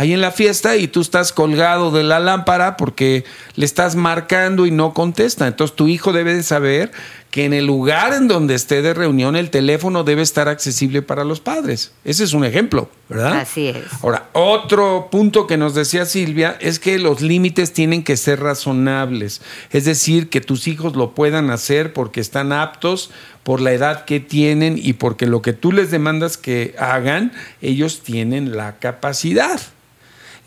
ahí 0.01 0.15
en 0.15 0.23
la 0.23 0.31
fiesta 0.31 0.77
y 0.77 0.89
tú 0.89 1.03
estás 1.03 1.31
colgado 1.31 1.91
de 1.91 2.03
la 2.05 2.21
lámpara 2.21 2.79
porque 2.79 3.25
le 3.55 3.67
estás 3.67 3.97
marcando 3.97 4.65
y 4.65 4.71
no 4.71 4.95
contesta. 4.95 5.47
Entonces 5.47 5.77
tu 5.77 5.89
hijo 5.89 6.15
debe 6.15 6.33
de 6.33 6.43
saber 6.43 6.91
que 7.31 7.45
en 7.45 7.53
el 7.53 7.67
lugar 7.67 8.15
en 8.15 8.27
donde 8.27 8.55
esté 8.55 8.81
de 8.81 8.95
reunión 8.95 9.37
el 9.37 9.51
teléfono 9.51 10.03
debe 10.03 10.23
estar 10.23 10.49
accesible 10.49 11.03
para 11.03 11.23
los 11.23 11.41
padres. 11.41 11.93
Ese 12.03 12.25
es 12.25 12.33
un 12.33 12.47
ejemplo, 12.47 12.89
¿verdad? 13.11 13.41
Así 13.41 13.69
es. 13.69 13.77
Ahora, 14.01 14.31
otro 14.33 15.09
punto 15.11 15.47
que 15.47 15.59
nos 15.59 15.75
decía 15.75 16.07
Silvia 16.07 16.57
es 16.61 16.79
que 16.79 16.99
los 16.99 17.21
límites 17.21 17.75
tienen 17.75 18.03
que 18.03 18.17
ser 18.17 18.41
razonables, 18.41 19.43
es 19.71 19.85
decir, 19.85 20.31
que 20.31 20.41
tus 20.41 20.67
hijos 20.67 20.97
lo 20.97 21.15
puedan 21.15 21.51
hacer 21.51 21.93
porque 21.93 22.21
están 22.21 22.53
aptos 22.53 23.11
por 23.43 23.61
la 23.61 23.73
edad 23.73 24.07
que 24.07 24.19
tienen 24.19 24.81
y 24.83 24.95
porque 24.95 25.27
lo 25.27 25.43
que 25.43 25.53
tú 25.53 25.73
les 25.73 25.91
demandas 25.91 26.39
que 26.39 26.75
hagan, 26.79 27.33
ellos 27.61 28.01
tienen 28.01 28.57
la 28.57 28.79
capacidad. 28.79 29.61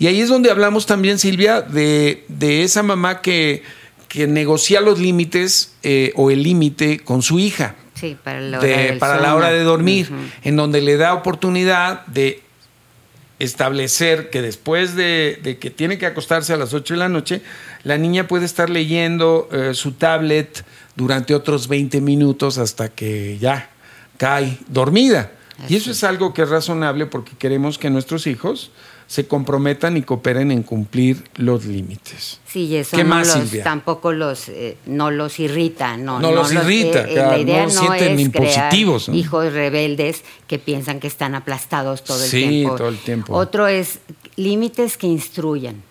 Y 0.04 0.08
ahí 0.08 0.20
es 0.20 0.28
donde 0.28 0.52
hablamos 0.52 0.86
también, 0.86 1.18
Silvia, 1.18 1.62
de, 1.62 2.26
esa 2.62 2.84
mamá 2.84 3.22
que, 3.22 3.64
que 4.10 4.28
negocia 4.28 4.82
los 4.82 5.00
límites 5.00 5.76
eh, 5.82 6.12
o 6.18 6.30
el 6.30 6.44
límite 6.44 7.00
con 7.00 7.22
su 7.22 7.40
hija. 7.40 7.76
Sí, 7.94 8.18
para 8.22 8.42
la 8.42 8.60
hora, 8.60 8.68
de, 8.68 8.94
para 9.00 9.22
la 9.22 9.34
hora 9.34 9.50
de 9.54 9.64
dormir, 9.64 10.10
en 10.44 10.58
donde 10.58 10.82
le 10.82 10.98
da 10.98 11.14
oportunidad 11.14 12.06
de 12.08 12.44
establecer 13.40 14.30
que 14.30 14.42
después 14.42 14.98
de, 14.98 15.58
que 15.62 15.70
tiene 15.70 15.98
que 15.98 16.06
acostarse 16.06 16.52
a 16.52 16.58
las 16.58 16.74
8 16.74 16.96
de 16.96 16.98
la 16.98 17.08
noche, 17.08 17.42
la 17.84 17.98
niña 17.98 18.28
puede 18.28 18.44
estar 18.44 18.70
leyendo 18.70 19.48
eh, 19.54 19.74
su 19.74 19.94
tablet 19.94 20.66
durante 20.98 21.34
otros 21.34 21.70
20 21.70 22.02
minutos 22.02 22.58
hasta 22.58 22.90
que 22.90 23.38
ya 23.38 23.70
cae 24.18 24.58
dormida. 24.68 25.32
Y 25.70 25.78
eso 25.78 25.92
es 25.92 26.04
algo 26.04 26.34
que 26.34 26.42
es 26.42 26.50
razonable 26.50 27.06
porque 27.06 27.38
queremos 27.38 27.78
que 27.78 27.90
nuestros 27.90 28.28
hijos 28.28 28.72
se 29.08 29.28
comprometan 29.28 29.98
y 29.98 30.02
cooperen 30.04 30.52
en 30.52 30.64
cumplir 30.64 31.24
los 31.36 31.66
límites. 31.66 32.40
Sí, 32.46 32.76
eso 32.76 33.02
no 33.04 33.20
los, 33.20 33.52
tampoco 33.64 34.12
los, 34.12 34.50
eh, 34.50 34.78
no 34.86 35.12
los 35.12 35.40
irrita. 35.40 35.98
No, 35.98 36.20
no, 36.20 36.32
los 36.32 36.52
irrita, 36.52 37.02
eh, 37.02 37.16
la 37.16 37.38
idea 37.38 37.66
no, 37.66 37.70
sienten 37.70 38.20
impositivos. 38.20 39.10
hijos 39.10 39.52
rebeldes 39.54 40.24
que 40.48 40.60
piensan 40.60 41.00
que 41.00 41.08
están 41.08 41.36
aplastados 41.36 42.04
todo 42.04 42.24
el 42.24 42.30
tiempo. 42.30 42.72
Sí, 42.72 42.78
todo 42.78 42.90
el 42.90 42.98
tiempo. 42.98 43.34
Otro 43.36 43.68
es 43.68 44.00
límites 44.36 44.98
que 44.98 45.08
instruyan. 45.08 45.82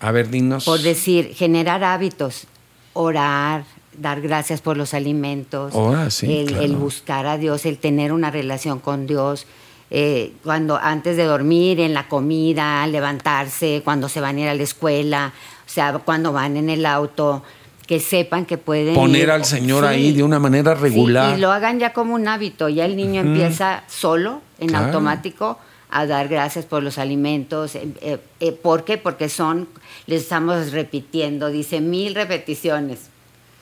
A 0.00 0.10
ver, 0.10 0.30
dinos. 0.30 0.64
Por 0.64 0.80
decir, 0.80 1.32
generar 1.34 1.84
hábitos, 1.84 2.46
orar, 2.92 3.64
dar 3.96 4.20
gracias 4.20 4.60
por 4.60 4.76
los 4.76 4.94
alimentos, 4.94 5.72
el, 6.22 6.76
buscar 6.76 7.26
a 7.26 7.38
Dios, 7.38 7.66
el 7.66 7.78
tener 7.78 8.12
una 8.12 8.30
relación 8.30 8.78
con 8.78 9.06
Dios, 9.06 9.46
eh, 9.94 10.32
cuando 10.42 10.78
antes 10.78 11.18
de 11.18 11.24
dormir, 11.24 11.78
en 11.78 11.92
la 11.92 12.08
comida, 12.08 12.86
levantarse, 12.86 13.82
cuando 13.84 14.08
se 14.08 14.22
van 14.22 14.38
a 14.38 14.40
ir 14.40 14.48
a 14.48 14.54
la 14.54 14.62
escuela, 14.62 15.34
o 15.66 15.68
sea, 15.68 15.98
cuando 15.98 16.32
van 16.32 16.56
en 16.56 16.70
el 16.70 16.86
auto, 16.86 17.42
que 17.86 18.00
sepan 18.00 18.46
que 18.46 18.56
pueden 18.56 18.94
poner 18.94 19.30
al 19.30 19.44
Señor 19.44 19.84
ahí 19.84 20.12
de 20.12 20.22
una 20.22 20.38
manera 20.38 20.72
regular 20.74 21.36
y 21.36 21.40
lo 21.42 21.52
hagan 21.52 21.78
ya 21.78 21.92
como 21.92 22.14
un 22.14 22.26
hábito. 22.26 22.70
Ya 22.70 22.86
el 22.86 22.96
niño 22.96 23.20
empieza 23.20 23.84
solo, 23.86 24.40
en 24.60 24.74
automático, 24.74 25.58
a 25.90 26.06
dar 26.06 26.28
gracias 26.28 26.64
por 26.64 26.82
los 26.82 26.96
alimentos. 26.96 27.74
Eh, 27.74 28.18
eh, 28.40 28.52
¿Por 28.52 28.84
qué? 28.84 28.96
Porque 28.96 29.28
son, 29.28 29.68
les 30.06 30.22
estamos 30.22 30.72
repitiendo, 30.72 31.48
dice 31.48 31.82
mil 31.82 32.14
repeticiones. 32.14 33.10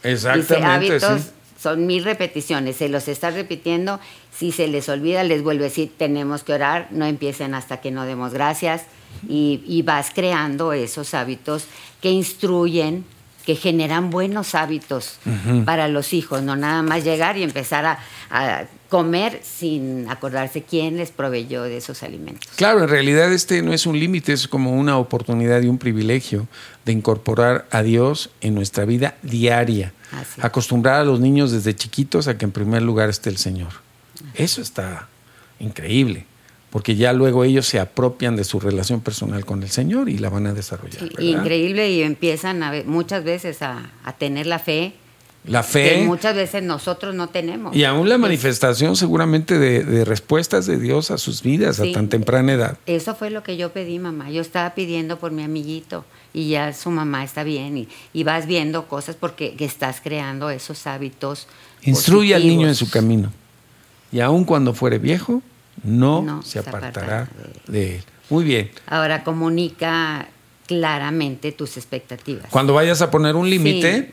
Exactamente. 0.05 0.55
Dice 0.55 0.65
hábitos 0.65 1.33
son 1.61 1.87
mil 1.87 2.05
repeticiones, 2.05 2.77
se 2.77 2.89
los 2.89 3.07
está 3.09 3.31
repitiendo, 3.31 4.01
si 4.35 4.51
se 4.51 4.67
les 4.67 4.89
olvida 4.89 5.25
les 5.25 5.43
vuelve 5.43 5.65
a 5.65 5.69
decir 5.69 5.93
tenemos 5.97 6.43
que 6.43 6.55
orar, 6.55 6.89
no 6.91 7.05
empiecen 7.05 7.55
hasta 7.55 7.81
que 7.81 7.91
no 7.91 8.07
demos 8.07 8.33
gracias 8.33 8.85
y, 9.29 9.83
vas 9.85 10.11
creando 10.15 10.73
esos 10.73 11.13
hábitos 11.15 11.67
que 12.01 12.11
instruyen, 12.11 13.05
que 13.45 13.57
generan 13.57 14.11
buenos 14.11 14.55
hábitos 14.55 15.19
para 15.65 15.89
los 15.89 16.13
hijos, 16.13 16.43
no 16.43 16.57
nada 16.57 16.83
más 16.83 17.05
llegar 17.05 17.37
y 17.37 17.43
empezar 17.43 17.85
a, 17.85 17.99
a, 18.31 18.65
comer 18.91 19.41
sin 19.43 20.11
acordarse 20.11 20.63
quién 20.63 20.99
les 20.99 21.11
proveyó 21.11 21.63
de 21.63 21.79
esos 21.79 22.03
alimentos. 22.03 22.51
Claro, 22.57 22.83
en 22.83 22.91
realidad 22.91 23.33
este 23.33 23.63
no 23.63 23.73
es 23.73 23.87
un 23.87 23.99
límite, 23.99 24.35
es 24.35 24.47
como 24.47 24.73
una 24.73 24.99
oportunidad 24.99 25.63
y 25.63 25.69
un 25.69 25.79
privilegio 25.79 26.47
de 26.85 26.93
incorporar 26.93 27.67
a 27.71 27.83
Dios 27.83 28.31
en 28.43 28.55
nuestra 28.55 28.85
vida 28.85 29.17
diaria 29.23 29.95
acostumbrar 30.41 31.01
a 31.01 31.05
los 31.05 31.21
niños 31.21 31.53
desde 31.53 31.75
chiquitos 31.75 32.29
a 32.29 32.37
que 32.37 32.45
en 32.45 32.53
primer 32.53 32.83
lugar 32.83 33.09
esté 33.09 33.31
el 33.31 33.37
Señor. 33.37 33.69
Eso 34.35 34.61
está 34.61 35.09
increíble, 35.59 36.27
porque 36.71 36.97
ya 36.97 37.13
luego 37.13 37.45
ellos 37.45 37.67
se 37.67 37.79
apropian 37.79 38.37
de 38.37 38.45
su 38.45 38.61
relación 38.61 39.01
personal 39.01 39.45
con 39.45 39.63
el 39.63 39.71
Señor 39.71 40.09
y 40.09 40.19
la 40.19 40.29
van 40.29 40.47
a 40.47 40.55
desarrollar. 40.55 41.03
increíble 41.19 41.91
y 41.91 42.03
empiezan 42.03 42.63
a, 42.63 42.73
muchas 42.85 43.25
veces 43.25 43.63
a, 43.63 43.91
tener 44.19 44.47
la 44.47 44.59
fe. 44.59 44.95
La 45.45 45.63
fe. 45.63 46.01
Que 46.01 46.05
muchas 46.05 46.37
veces 46.37 46.63
nosotros 46.63 47.15
no 47.15 47.29
tenemos. 47.29 47.75
Y 47.75 47.85
aún 47.85 48.09
la 48.09 48.19
manifestación 48.19 48.95
seguramente 48.97 49.59
de, 49.59 50.05
respuestas 50.05 50.67
de 50.67 50.79
Dios 50.79 51.11
a 51.11 51.19
sus 51.19 51.43
vidas 51.43 51.81
a 51.81 51.91
tan 51.93 52.09
temprana 52.09 52.53
edad. 52.53 52.79
Eso 52.87 53.15
fue 53.15 53.31
lo 53.31 53.43
que 53.43 53.57
yo 53.57 53.73
pedí, 53.73 53.99
mamá. 53.99 54.31
Yo 54.31 54.43
estaba 54.43 54.75
pidiendo 54.75 55.19
por 55.19 55.33
mi 55.33 55.43
amiguito 55.43 56.05
y 56.35 56.51
ya 56.51 56.73
su 56.73 56.91
mamá 56.91 57.25
está 57.25 57.43
bien 57.43 57.89
y, 58.13 58.25
vas 58.25 58.47
viendo 58.47 58.87
cosas 58.87 59.17
porque 59.17 59.57
estás 59.59 60.01
creando 60.03 60.51
esos 60.51 60.87
hábitos. 60.87 61.49
Instruye 61.83 62.35
al 62.35 62.47
niño 62.47 62.69
en 62.69 62.75
su 62.75 62.91
camino 62.91 63.33
y 64.13 64.21
aun 64.21 64.45
cuando 64.45 64.75
fuere 64.75 64.99
viejo, 64.99 65.43
no, 65.83 66.43
se, 66.43 66.59
apartará, 66.59 67.29
de... 67.67 67.97
él. 67.97 68.05
Muy 68.29 68.45
bien. 68.45 68.71
Ahora 68.87 69.25
comunica 69.25 70.29
claramente 70.67 71.51
tus 71.51 71.77
expectativas. 71.77 72.47
Cuando 72.51 72.75
vayas 72.75 73.03
a 73.03 73.11
poner 73.11 73.35
un 73.35 73.49
límite, 73.51 74.13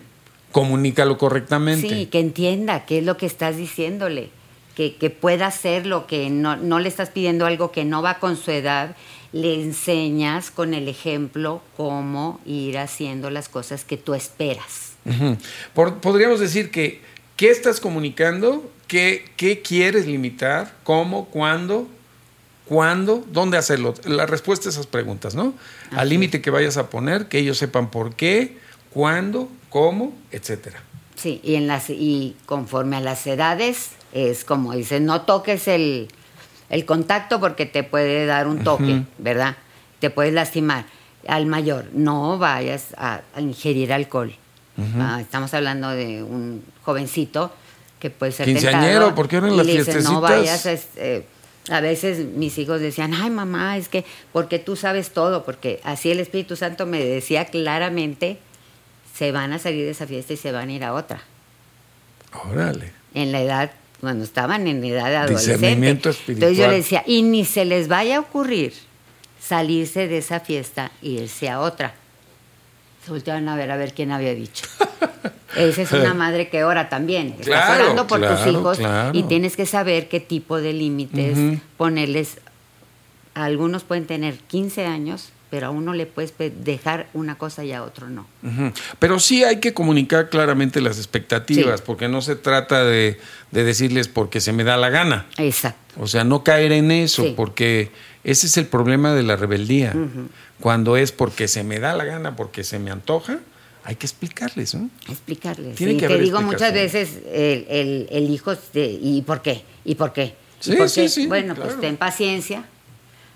comunícalo 0.52 1.18
correctamente. 1.18 1.90
Sí, 1.90 2.06
que 2.08 2.20
entienda 2.20 2.86
qué 2.86 3.00
es 3.00 3.06
lo 3.06 3.18
que 3.18 3.26
estás 3.26 3.58
diciéndole, 3.58 4.30
que, 4.76 4.96
que 4.96 5.10
pueda 5.10 5.48
hacer 5.48 5.86
lo 5.86 6.08
que 6.08 6.30
no, 6.30 6.56
no 6.56 6.80
le 6.80 6.90
estás 6.90 7.10
pidiendo 7.10 7.46
algo 7.46 7.72
que 7.72 7.86
no 7.86 8.02
va 8.02 8.20
con 8.20 8.38
su 8.38 8.52
edad 8.52 8.96
le 9.32 9.62
enseñas 9.62 10.52
con 10.52 10.74
el 10.74 10.88
ejemplo 10.88 11.62
cómo 11.76 12.40
ir 12.46 12.78
haciendo 12.78 13.30
las 13.30 13.50
cosas 13.50 13.84
que 13.84 13.98
tú 13.98 14.14
esperas. 14.14 14.94
podríamos 15.74 16.40
decir 16.40 16.72
que, 16.72 17.02
¿qué 17.36 17.50
estás 17.50 17.80
comunicando? 17.80 18.72
¿Qué, 18.88 19.26
¿Qué 19.36 19.62
quieres 19.62 20.08
limitar? 20.08 20.74
¿Cómo? 20.84 21.26
¿Cuándo? 21.26 21.88
¿Cuándo? 22.66 23.26
¿Dónde 23.32 23.58
hacerlo? 23.58 23.94
La 24.06 24.26
respuesta 24.26 24.70
a 24.70 24.72
esas 24.72 24.88
preguntas, 24.88 25.36
¿no? 25.36 25.54
Al 25.92 26.10
límite 26.10 26.42
que 26.42 26.50
vayas 26.50 26.78
a 26.78 26.90
poner, 26.90 27.28
que 27.28 27.40
ellos 27.40 27.58
sepan 27.58 27.92
por 27.92 28.16
qué, 28.16 28.58
cuándo, 28.98 29.48
cómo, 29.70 30.12
etcétera. 30.32 30.82
Sí, 31.16 31.40
y, 31.44 31.54
en 31.54 31.68
las, 31.68 31.92
y 31.92 32.36
conforme 32.48 32.96
a 32.96 33.00
las 33.00 33.28
edades, 33.28 33.92
es 34.12 34.44
como 34.44 34.74
dicen, 34.74 35.06
no 35.06 35.22
toques 35.22 35.68
el, 35.68 36.08
el 36.72 36.84
contacto 36.86 37.40
porque 37.40 37.68
te 37.68 37.84
puede 37.84 38.26
dar 38.26 38.48
un 38.48 38.64
toque, 38.64 39.04
¿verdad? 39.20 39.56
Te 40.00 40.10
puedes 40.10 40.34
lastimar. 40.34 40.86
Al 41.28 41.46
mayor, 41.46 41.90
no 41.94 42.40
vayas 42.40 42.96
a, 42.98 43.22
ingerir 43.38 43.94
alcohol. 43.94 44.34
Ah, 45.00 45.20
estamos 45.22 45.54
hablando 45.54 45.90
de 45.90 46.24
un 46.24 46.64
jovencito 46.82 47.52
que 48.00 48.10
puede 48.10 48.32
ser 48.32 48.48
Quinceañero, 48.48 49.14
¿por 49.14 49.28
qué 49.28 49.40
no 49.40 49.48
en 49.48 49.58
las 49.58 49.68
fiestecitas? 49.68 50.12
No 50.12 50.22
vayas, 50.22 50.66
este, 50.66 51.28
a 51.70 51.82
veces 51.82 52.26
mis 52.34 52.58
hijos 52.58 52.80
decían, 52.80 53.14
ay 53.14 53.30
mamá, 53.30 53.78
es 53.78 53.90
que 53.90 54.06
porque 54.34 54.58
tú 54.58 54.76
sabes 54.76 55.12
todo, 55.12 55.46
porque 55.46 55.82
así 55.84 56.10
el 56.10 56.20
Espíritu 56.20 56.56
Santo 56.56 56.88
me 56.88 57.04
decía 57.04 57.46
claramente, 57.46 58.40
se 59.18 59.32
van 59.32 59.54
a 59.54 59.60
salir 59.60 59.86
de 59.86 59.92
esa 59.92 60.06
fiesta 60.06 60.34
y 60.34 60.38
se 60.38 60.52
van 60.52 60.70
a 60.70 60.74
ir 60.74 60.84
a 60.84 60.94
otra. 60.94 61.22
Órale. 62.52 62.92
En 63.14 63.32
la 63.32 63.42
edad 63.42 63.72
cuando 64.00 64.24
estaban 64.24 64.68
en 64.68 64.84
edad 64.84 65.10
de 65.10 65.16
adolescente. 65.16 65.90
Entonces 65.90 66.58
yo 66.58 66.68
le 66.68 66.76
decía, 66.76 67.04
y 67.06 67.24
ni 67.24 67.46
se 67.46 67.66
les 67.66 67.88
vaya 67.88 68.18
a 68.18 68.20
ocurrir 68.20 68.74
salirse 69.42 70.08
de 70.08 70.20
esa 70.20 70.40
fiesta 70.40 70.92
e 71.02 71.10
irse 71.10 71.50
a 71.50 71.62
otra. 71.62 71.96
Se 73.04 73.12
voltearon 73.12 73.48
a 73.50 73.56
ver 73.56 73.72
a 73.72 73.78
ver 73.78 73.94
quién 73.94 74.12
había 74.12 74.36
dicho. 74.36 74.66
Esa 75.56 75.82
es 75.82 75.92
una 75.94 76.14
madre 76.14 76.50
que 76.50 76.64
ora 76.64 76.90
también. 76.90 77.36
Estás 77.40 77.80
orando 77.80 78.06
por 78.06 78.22
tus 78.22 78.46
hijos 78.46 78.80
y 79.14 79.24
tienes 79.24 79.56
que 79.56 79.66
saber 79.66 80.10
qué 80.10 80.20
tipo 80.20 80.62
de 80.62 80.74
límites 80.74 81.60
ponerles 81.78 82.38
algunos 83.34 83.84
pueden 83.84 84.08
tener 84.08 84.38
15 84.38 84.86
años, 84.88 85.30
pero 85.50 85.68
a 85.68 85.70
uno 85.70 85.94
le 85.94 86.06
puedes 86.06 86.34
dejar 86.64 87.08
una 87.14 87.38
cosa 87.38 87.64
y 87.64 87.72
a 87.72 87.84
otro 87.84 88.10
no. 88.10 88.28
Pero 89.00 89.20
sí 89.20 89.44
hay 89.44 89.60
que 89.60 89.74
comunicar 89.74 90.30
claramente 90.30 90.82
las 90.82 90.98
expectativas, 90.98 91.82
porque 91.82 92.08
no 92.08 92.22
se 92.22 92.36
trata 92.36 92.84
de, 92.84 93.20
decirles 93.52 94.08
porque 94.08 94.42
se 94.42 94.52
me 94.52 94.64
da 94.64 94.78
la 94.78 94.90
gana. 94.90 95.26
Exacto. 95.38 96.02
O 96.02 96.08
sea, 96.08 96.24
no 96.24 96.44
caer 96.44 96.72
en 96.72 96.92
eso, 96.92 97.34
porque 97.36 97.92
ese 98.24 98.48
es 98.48 98.58
el 98.58 98.66
problema 98.66 99.14
de 99.14 99.24
la 99.24 99.36
rebeldía. 99.36 99.94
Cuando 100.60 100.98
es 100.98 101.12
porque 101.12 101.48
se 101.48 101.64
me 101.64 101.80
da 101.80 101.94
la 101.94 102.04
gana, 102.04 102.36
porque 102.36 102.64
se 102.64 102.80
me 102.80 102.92
antoja, 102.92 103.40
hay 103.84 103.96
que 103.96 104.06
explicarles, 104.06 104.76
¿no? 104.76 104.90
Explicarles. 105.08 105.76
Tiene 105.76 105.96
que 105.96 106.08
te 106.08 106.18
digo 106.18 106.42
muchas 106.42 106.74
veces 106.74 107.20
el, 107.32 108.08
el, 108.12 108.30
hijo, 108.30 108.54
¿y 108.74 109.22
por 109.22 109.42
qué? 109.42 109.64
¿Y 109.86 109.96
por 109.96 110.12
qué? 110.12 110.36
Sí, 110.60 110.76
sí, 110.88 111.08
sí, 111.08 111.28
bueno, 111.28 111.56
pues 111.56 111.80
ten 111.80 111.96
paciencia. 111.96 112.66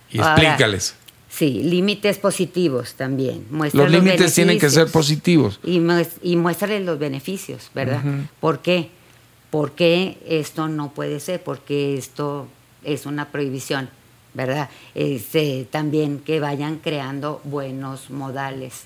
Y 0.10 0.20
explícales. 0.20 0.96
Sí, 1.32 1.64
límites 1.64 2.18
positivos 2.18 2.96
también. 2.96 3.46
los 3.50 3.90
límites 3.90 4.34
tienen 4.34 4.60
que 4.60 4.70
ser 4.70 4.88
positivos. 4.88 5.60
Y, 5.64 5.82
y 6.22 6.36
muéstrales 6.36 6.86
los 6.86 7.00
beneficios, 7.00 7.72
¿verdad? 7.74 8.02
¿Por 8.40 8.60
qué? 8.60 8.90
¿Por 9.50 9.72
qué 9.72 10.18
esto 10.28 10.68
no 10.68 10.94
puede 10.94 11.20
ser? 11.20 11.42
Porque 11.42 11.98
esto 11.98 12.48
es 12.84 13.06
una 13.06 13.32
prohibición, 13.32 13.90
¿verdad? 14.34 14.70
Este, 14.94 15.68
también 15.70 16.20
que 16.20 16.40
vayan 16.40 16.78
creando 16.78 17.42
buenos 17.44 18.10
modales 18.10 18.84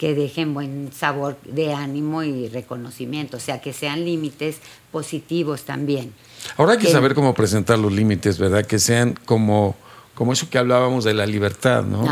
que 0.00 0.14
dejen 0.14 0.54
buen 0.54 0.92
sabor 0.94 1.36
de 1.44 1.74
ánimo 1.74 2.22
y 2.22 2.48
reconocimiento, 2.48 3.36
o 3.36 3.40
sea, 3.40 3.60
que 3.60 3.74
sean 3.74 4.06
límites 4.06 4.56
positivos 4.90 5.64
también. 5.64 6.14
Ahora 6.56 6.72
hay 6.72 6.78
que, 6.78 6.90
saber 6.90 7.14
cómo 7.14 7.34
presentar 7.34 7.78
los 7.78 7.92
límites, 7.92 8.38
¿verdad? 8.38 8.64
Que 8.64 8.78
sean 8.78 9.14
como, 9.26 9.76
como 10.20 10.34
eso 10.34 10.50
que 10.50 10.58
hablábamos 10.58 11.04
de 11.04 11.14
la 11.14 11.24
libertad, 11.24 11.82
¿no? 11.82 12.04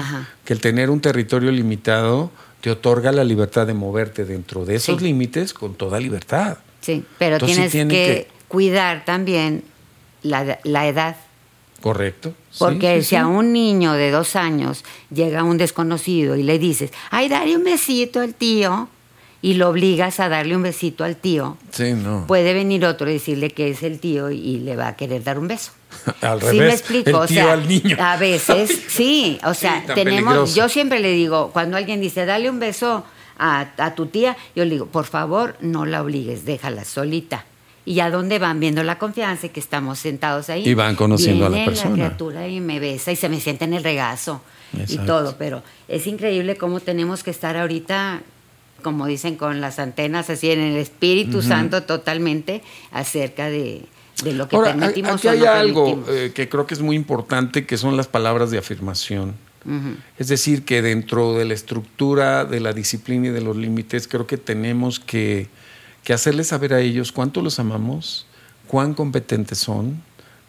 Que 0.46 0.54
el 0.54 0.62
tener 0.62 0.88
un 0.88 0.98
territorio 0.98 1.52
limitado 1.52 2.30
te 2.62 2.70
otorga 2.70 3.12
la 3.12 3.22
libertad 3.22 3.66
de 3.66 3.74
moverte 3.74 4.24
dentro 4.24 4.64
de 4.64 4.76
esos 4.76 5.02
límites 5.02 5.52
con 5.52 5.74
toda 5.74 6.00
libertad. 6.00 6.56
Sí, 6.80 7.04
pero 7.18 7.36
tienes 7.36 7.70
que, 7.70 8.26
cuidar 8.48 9.04
también 9.04 9.62
la, 10.22 10.58
la 10.64 10.88
edad 10.88 11.16
Correcto. 11.82 12.32
Porque 12.58 13.02
si 13.02 13.14
a 13.14 13.26
un 13.26 13.52
niño 13.52 13.92
de 13.92 14.10
dos 14.10 14.36
años 14.36 14.86
llega 15.10 15.44
un 15.44 15.58
desconocido 15.58 16.34
y 16.34 16.44
le 16.44 16.58
dices, 16.58 16.92
ay, 17.10 17.28
dale 17.28 17.58
un 17.58 17.64
besito 17.64 18.20
al 18.20 18.34
tío, 18.34 18.88
y 19.42 19.54
lo 19.54 19.68
obligas 19.68 20.18
a 20.18 20.30
darle 20.30 20.56
un 20.56 20.62
besito 20.62 21.04
al 21.04 21.16
tío, 21.16 21.58
puede 22.26 22.54
venir 22.54 22.86
otro 22.86 23.10
y 23.10 23.12
decirle 23.12 23.50
que 23.50 23.68
es 23.68 23.82
el 23.82 24.00
tío 24.00 24.30
y 24.30 24.60
le 24.60 24.76
va 24.76 24.88
a 24.88 24.96
querer 24.96 25.22
dar 25.22 25.38
un 25.38 25.46
beso. 25.48 25.72
Al 26.21 26.40
revés. 26.40 26.61
me 26.61 26.71
explico? 26.71 27.23
El 27.23 27.28
tío 27.28 27.50
al 27.50 27.68
niño. 27.68 27.97
A 28.00 28.16
veces, 28.16 28.85
sí, 28.88 29.38
o 29.45 29.54
sea, 29.54 29.85
tenemos, 29.95 30.54
yo 30.54 30.68
siempre 30.68 31.00
le 31.00 31.12
digo, 31.12 31.50
cuando 31.52 31.76
alguien 31.76 32.00
dice, 32.00 32.26
dale 32.26 32.50
un 32.50 32.59
beso 32.59 33.04
a, 33.38 33.68
a 33.76 33.95
tu 33.95 34.07
tía, 34.07 34.37
yo 34.54 34.64
le 34.64 34.73
digo, 34.73 34.87
por 34.87 35.04
favor, 35.04 35.57
no 35.61 35.87
la 35.87 36.02
obligues, 36.02 36.45
déjala 36.45 36.85
solita 36.85 37.45
y 37.88 38.00
a 38.00 38.11
dónde 38.11 38.38
van 38.38 38.61
viendo 38.61 38.83
la 38.83 38.99
confianza 38.99 39.47
y 39.47 39.49
que 39.49 39.61
estamos 39.61 39.99
sentados 39.99 40.50
ahí. 40.50 40.68
Y 40.68 40.75
van 40.75 40.95
conociendo 40.95 41.47
a 41.47 41.49
la 41.49 41.64
persona. 41.64 41.90
la 41.90 41.95
criatura 41.95 42.47
y 42.47 42.61
me 42.61 42.80
besa 42.80 43.12
y 43.12 43.16
se 43.16 43.30
me 43.30 43.40
siente 43.40 43.64
en 43.64 43.73
el 43.73 43.83
regazo 43.83 44.42
y 44.87 44.99
todo, 44.99 45.37
pero 45.38 45.62
es 45.88 46.07
increíble 46.07 46.57
cómo 46.57 46.80
tenemos 46.80 47.23
que 47.23 47.30
estar 47.30 47.57
ahorita 47.57 48.21
como 48.83 49.07
dicen 49.07 49.37
con 49.37 49.62
las 49.62 49.78
antenas 49.78 50.28
así 50.28 50.50
en 50.50 50.61
el 50.61 50.76
Espíritu 50.76 51.40
Santo 51.42 51.83
totalmente 51.83 52.62
acerca 52.92 53.49
de, 53.49 53.83
lo 54.25 54.48
que 54.48 54.56
Ahora, 54.56 54.75
permitimos 54.75 55.12
aquí 55.12 55.28
hay 55.28 55.44
algo 55.44 56.04
eh, 56.08 56.32
que 56.34 56.48
creo 56.48 56.66
que 56.66 56.75
es 56.75 56.80
muy 56.80 56.96
importante 56.96 57.66
que 57.66 57.76
son 57.76 57.96
las 57.96 58.06
palabras 58.06 58.50
de 58.50 58.58
afirmación. 58.58 59.34
Es 60.16 60.28
decir, 60.28 60.64
que 60.64 60.80
dentro 60.80 61.34
de 61.34 61.44
la 61.44 61.52
estructura 61.52 62.46
de 62.46 62.58
la 62.58 62.72
disciplina 62.72 63.26
y 63.26 63.30
de 63.30 63.42
los 63.42 63.54
límites, 63.54 64.08
creo 64.08 64.26
que 64.26 64.38
tenemos 64.38 64.98
que 64.98 65.50
que 66.08 66.14
hacerles 66.14 66.46
saber 66.46 66.72
a 66.72 66.80
ellos 66.80 67.12
cuánto 67.12 67.42
los 67.42 67.58
amamos, 67.58 68.25
cuán 68.66 68.94
competentes 68.94 69.58
son, 69.58 70.00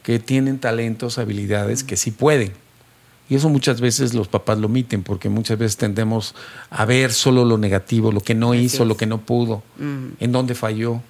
que 0.04 0.18
tienen 0.18 0.58
talentos, 0.58 1.18
habilidades, 1.18 1.84
que 1.84 1.98
sí 1.98 2.12
pueden. 2.12 2.54
Y 3.28 3.36
eso 3.36 3.50
muchas 3.50 3.82
veces 3.82 4.14
los 4.14 4.30
papás 4.30 4.58
lo 4.58 4.68
omiten, 4.68 5.04
porque 5.04 5.28
muchas 5.28 5.60
veces 5.60 5.76
tendemos 5.76 6.34
a 6.70 6.86
ver 6.86 7.12
solo 7.12 7.44
lo 7.44 7.58
negativo, 7.58 8.14
lo 8.14 8.22
que 8.22 8.36
no 8.36 8.56
hizo, 8.56 8.86
lo 8.86 8.96
que 8.96 9.06
no 9.06 9.20
pudo, 9.20 9.62
en 9.78 10.32
dónde 10.32 10.56
falló. 10.56 11.02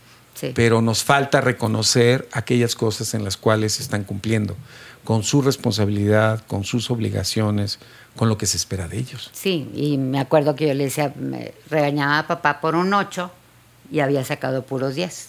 Pero 0.54 0.82
nos 0.82 1.04
falta 1.04 1.42
reconocer 1.42 2.28
aquellas 2.32 2.76
cosas 2.76 3.14
en 3.14 3.24
las 3.24 3.36
cuales 3.36 3.80
están 3.80 4.04
cumpliendo, 4.04 4.56
con 5.04 5.24
su 5.24 5.42
responsabilidad, 5.42 6.44
con 6.48 6.64
sus 6.64 6.90
obligaciones, 6.92 7.80
con 8.16 8.30
lo 8.30 8.38
que 8.38 8.46
se 8.46 8.58
espera 8.58 8.88
de 8.88 8.98
ellos. 8.98 9.30
Sí, 9.34 9.70
y 9.74 9.98
me 9.98 10.20
acuerdo 10.20 10.56
que 10.56 10.68
yo 10.68 10.74
le 10.74 10.86
decía, 10.86 11.14
me 11.18 11.54
regañaba 11.70 12.20
a 12.20 12.28
papá 12.28 12.62
por 12.62 12.76
un 12.76 12.94
8 12.94 13.32
y 13.92 14.00
había 14.00 14.24
sacado 14.24 14.64
puros 14.64 14.96
10. 14.96 15.28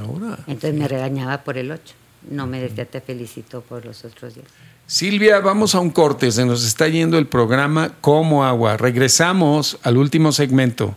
Ahora. 0.00 0.38
Entonces 0.46 0.74
me 0.74 0.88
regañaba 0.88 1.44
por 1.44 1.58
el 1.58 1.70
8. 1.70 1.94
No 2.30 2.46
me 2.46 2.60
decía 2.60 2.84
te 2.84 3.00
felicito 3.00 3.62
por 3.62 3.84
los 3.84 4.04
otros 4.04 4.34
10. 4.34 4.46
Silvia, 4.86 5.40
vamos 5.40 5.74
a 5.74 5.80
un 5.80 5.90
corte. 5.90 6.30
Se 6.30 6.44
nos 6.44 6.64
está 6.64 6.88
yendo 6.88 7.18
el 7.18 7.26
programa 7.26 7.94
como 8.00 8.44
agua. 8.44 8.76
Regresamos 8.76 9.78
al 9.82 9.96
último 9.96 10.32
segmento. 10.32 10.96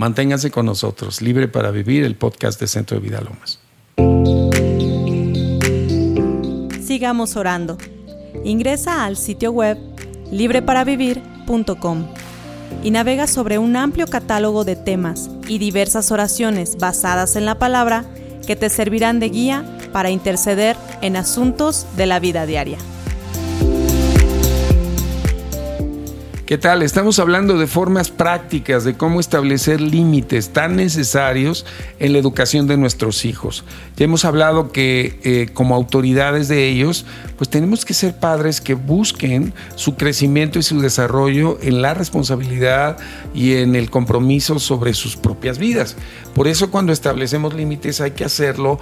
Manténganse 0.00 0.50
con 0.50 0.64
nosotros. 0.64 1.20
Libre 1.20 1.46
para 1.46 1.70
Vivir, 1.70 2.04
el 2.04 2.16
podcast 2.16 2.58
de 2.58 2.66
Centro 2.68 2.98
de 2.98 3.06
Vida 3.06 3.20
Lomas. 3.20 3.58
Sigamos 6.82 7.36
orando. 7.36 7.76
Ingresa 8.42 9.04
al 9.04 9.18
sitio 9.18 9.52
web 9.52 9.76
libreparavivir.com 10.32 12.06
y 12.82 12.90
navega 12.92 13.26
sobre 13.26 13.58
un 13.58 13.76
amplio 13.76 14.06
catálogo 14.06 14.64
de 14.64 14.76
temas 14.76 15.28
y 15.46 15.58
diversas 15.58 16.10
oraciones 16.10 16.78
basadas 16.78 17.36
en 17.36 17.44
la 17.44 17.58
palabra 17.58 18.06
que 18.46 18.56
te 18.56 18.70
servirán 18.70 19.20
de 19.20 19.28
guía 19.28 19.66
para 19.92 20.08
interceder 20.08 20.78
en 21.02 21.16
asuntos 21.16 21.86
de 21.98 22.06
la 22.06 22.20
vida 22.20 22.46
diaria. 22.46 22.78
¿Qué 26.50 26.58
tal? 26.58 26.82
Estamos 26.82 27.20
hablando 27.20 27.58
de 27.58 27.68
formas 27.68 28.10
prácticas 28.10 28.82
de 28.82 28.96
cómo 28.96 29.20
establecer 29.20 29.80
límites 29.80 30.48
tan 30.48 30.74
necesarios 30.74 31.64
en 32.00 32.12
la 32.12 32.18
educación 32.18 32.66
de 32.66 32.76
nuestros 32.76 33.24
hijos. 33.24 33.62
Ya 33.96 34.06
hemos 34.06 34.24
hablado 34.24 34.72
que 34.72 35.20
eh, 35.22 35.50
como 35.54 35.76
autoridades 35.76 36.48
de 36.48 36.66
ellos, 36.66 37.06
pues 37.38 37.48
tenemos 37.48 37.84
que 37.84 37.94
ser 37.94 38.18
padres 38.18 38.60
que 38.60 38.74
busquen 38.74 39.54
su 39.76 39.94
crecimiento 39.94 40.58
y 40.58 40.64
su 40.64 40.80
desarrollo 40.80 41.56
en 41.62 41.82
la 41.82 41.94
responsabilidad 41.94 42.98
y 43.32 43.54
en 43.54 43.76
el 43.76 43.88
compromiso 43.88 44.58
sobre 44.58 44.92
sus 44.92 45.16
propias 45.16 45.56
vidas. 45.56 45.94
Por 46.34 46.48
eso 46.48 46.72
cuando 46.72 46.92
establecemos 46.92 47.54
límites 47.54 48.00
hay 48.00 48.10
que 48.10 48.24
hacerlo 48.24 48.80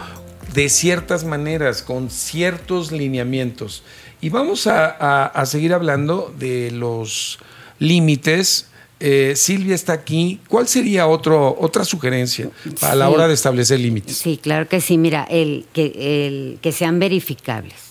de 0.54 0.70
ciertas 0.70 1.24
maneras, 1.24 1.82
con 1.82 2.08
ciertos 2.08 2.92
lineamientos. 2.92 3.82
Y 4.22 4.30
vamos 4.30 4.66
a 4.66 5.42
seguir 5.44 5.74
hablando 5.74 6.34
de 6.38 6.70
los 6.70 7.38
límites. 7.78 8.66
Eh, 9.00 9.34
Silvia 9.36 9.74
está 9.74 9.92
aquí. 9.92 10.40
¿Cuál 10.48 10.66
sería 10.66 11.06
otro, 11.06 11.56
otra 11.60 11.84
sugerencia 11.84 12.50
a 12.80 12.94
la 12.94 13.08
hora 13.08 13.28
de 13.28 13.34
establecer 13.34 13.78
límites? 13.78 14.16
Sí, 14.16 14.38
claro 14.42 14.68
que 14.68 14.80
sí. 14.80 14.98
Mira, 14.98 15.24
el 15.30 15.66
que, 15.72 16.26
el 16.26 16.58
que 16.60 16.72
sean 16.72 16.98
verificables. 16.98 17.88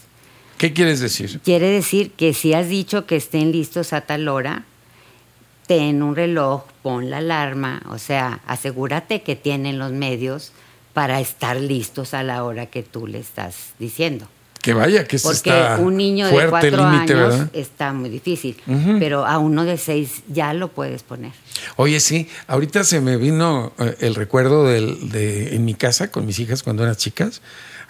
¿Qué 0.57 0.73
quieres 0.73 0.99
decir? 0.99 1.39
Quiere 1.43 1.67
decir 1.67 2.11
que 2.11 2.33
si 2.33 2.53
has 2.53 2.67
dicho 2.67 3.05
que 3.05 3.15
estén 3.15 3.51
listos 3.51 3.93
a 3.93 4.01
tal 4.01 4.27
hora, 4.27 4.65
ten 5.67 6.01
un 6.01 6.15
reloj, 6.15 6.63
pon 6.81 7.09
la 7.09 7.17
alarma, 7.17 7.83
o 7.89 7.99
sea, 7.99 8.41
asegúrate 8.47 9.21
que 9.21 9.35
tienen 9.35 9.77
los 9.77 9.91
medios 9.91 10.51
para 10.93 11.19
estar 11.19 11.57
listos 11.57 12.15
a 12.15 12.23
la 12.23 12.43
hora 12.43 12.65
que 12.65 12.81
tú 12.81 13.05
le 13.05 13.19
estás 13.19 13.73
diciendo. 13.77 14.27
Que 14.61 14.73
vaya, 14.73 15.05
que 15.05 15.17
Porque 15.19 15.53
un 15.79 15.95
niño 15.97 16.27
de 16.27 16.49
cuatro 16.49 16.83
años 16.83 17.47
está 17.53 17.93
muy 17.93 18.09
difícil, 18.09 18.57
pero 18.99 19.25
a 19.25 19.37
uno 19.37 19.63
de 19.63 19.77
seis 19.77 20.23
ya 20.27 20.53
lo 20.53 20.69
puedes 20.69 21.03
poner. 21.03 21.31
Oye, 21.75 21.99
sí, 21.99 22.27
ahorita 22.47 22.83
se 22.83 22.99
me 22.99 23.17
vino 23.17 23.73
eh, 23.79 23.95
el 24.01 24.15
recuerdo 24.15 24.65
de, 24.65 25.55
en 25.55 25.65
mi 25.65 25.73
casa 25.73 26.11
con 26.11 26.25
mis 26.25 26.39
hijas 26.39 26.63
cuando 26.63 26.83
eran 26.83 26.95
chicas, 26.95 27.41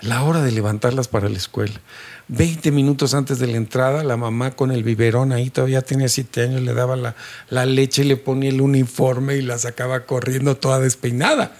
la 0.02 0.24
hora 0.24 0.42
de 0.42 0.52
levantarlas 0.52 1.08
para 1.08 1.30
la 1.30 1.38
escuela. 1.38 1.80
Veinte 2.28 2.72
minutos 2.72 3.14
antes 3.14 3.40
de 3.40 3.48
la 3.48 3.58
entrada, 3.58 4.04
la 4.04 4.18
mamá 4.18 4.52
con 4.52 4.72
el 4.72 4.84
biberón 4.84 5.32
ahí, 5.32 5.50
todavía 5.50 5.82
tenía 5.82 6.10
siete 6.10 6.42
años, 6.42 6.62
le 6.62 6.74
daba 6.74 6.96
la, 6.96 7.16
la 7.50 7.66
leche, 7.66 8.04
le 8.04 8.18
ponía 8.18 8.50
el 8.50 8.62
uniforme 8.62 9.38
y 9.38 9.42
la 9.42 9.58
sacaba 9.58 10.06
corriendo 10.06 10.58
toda 10.58 10.80
despeinada. 10.80 11.56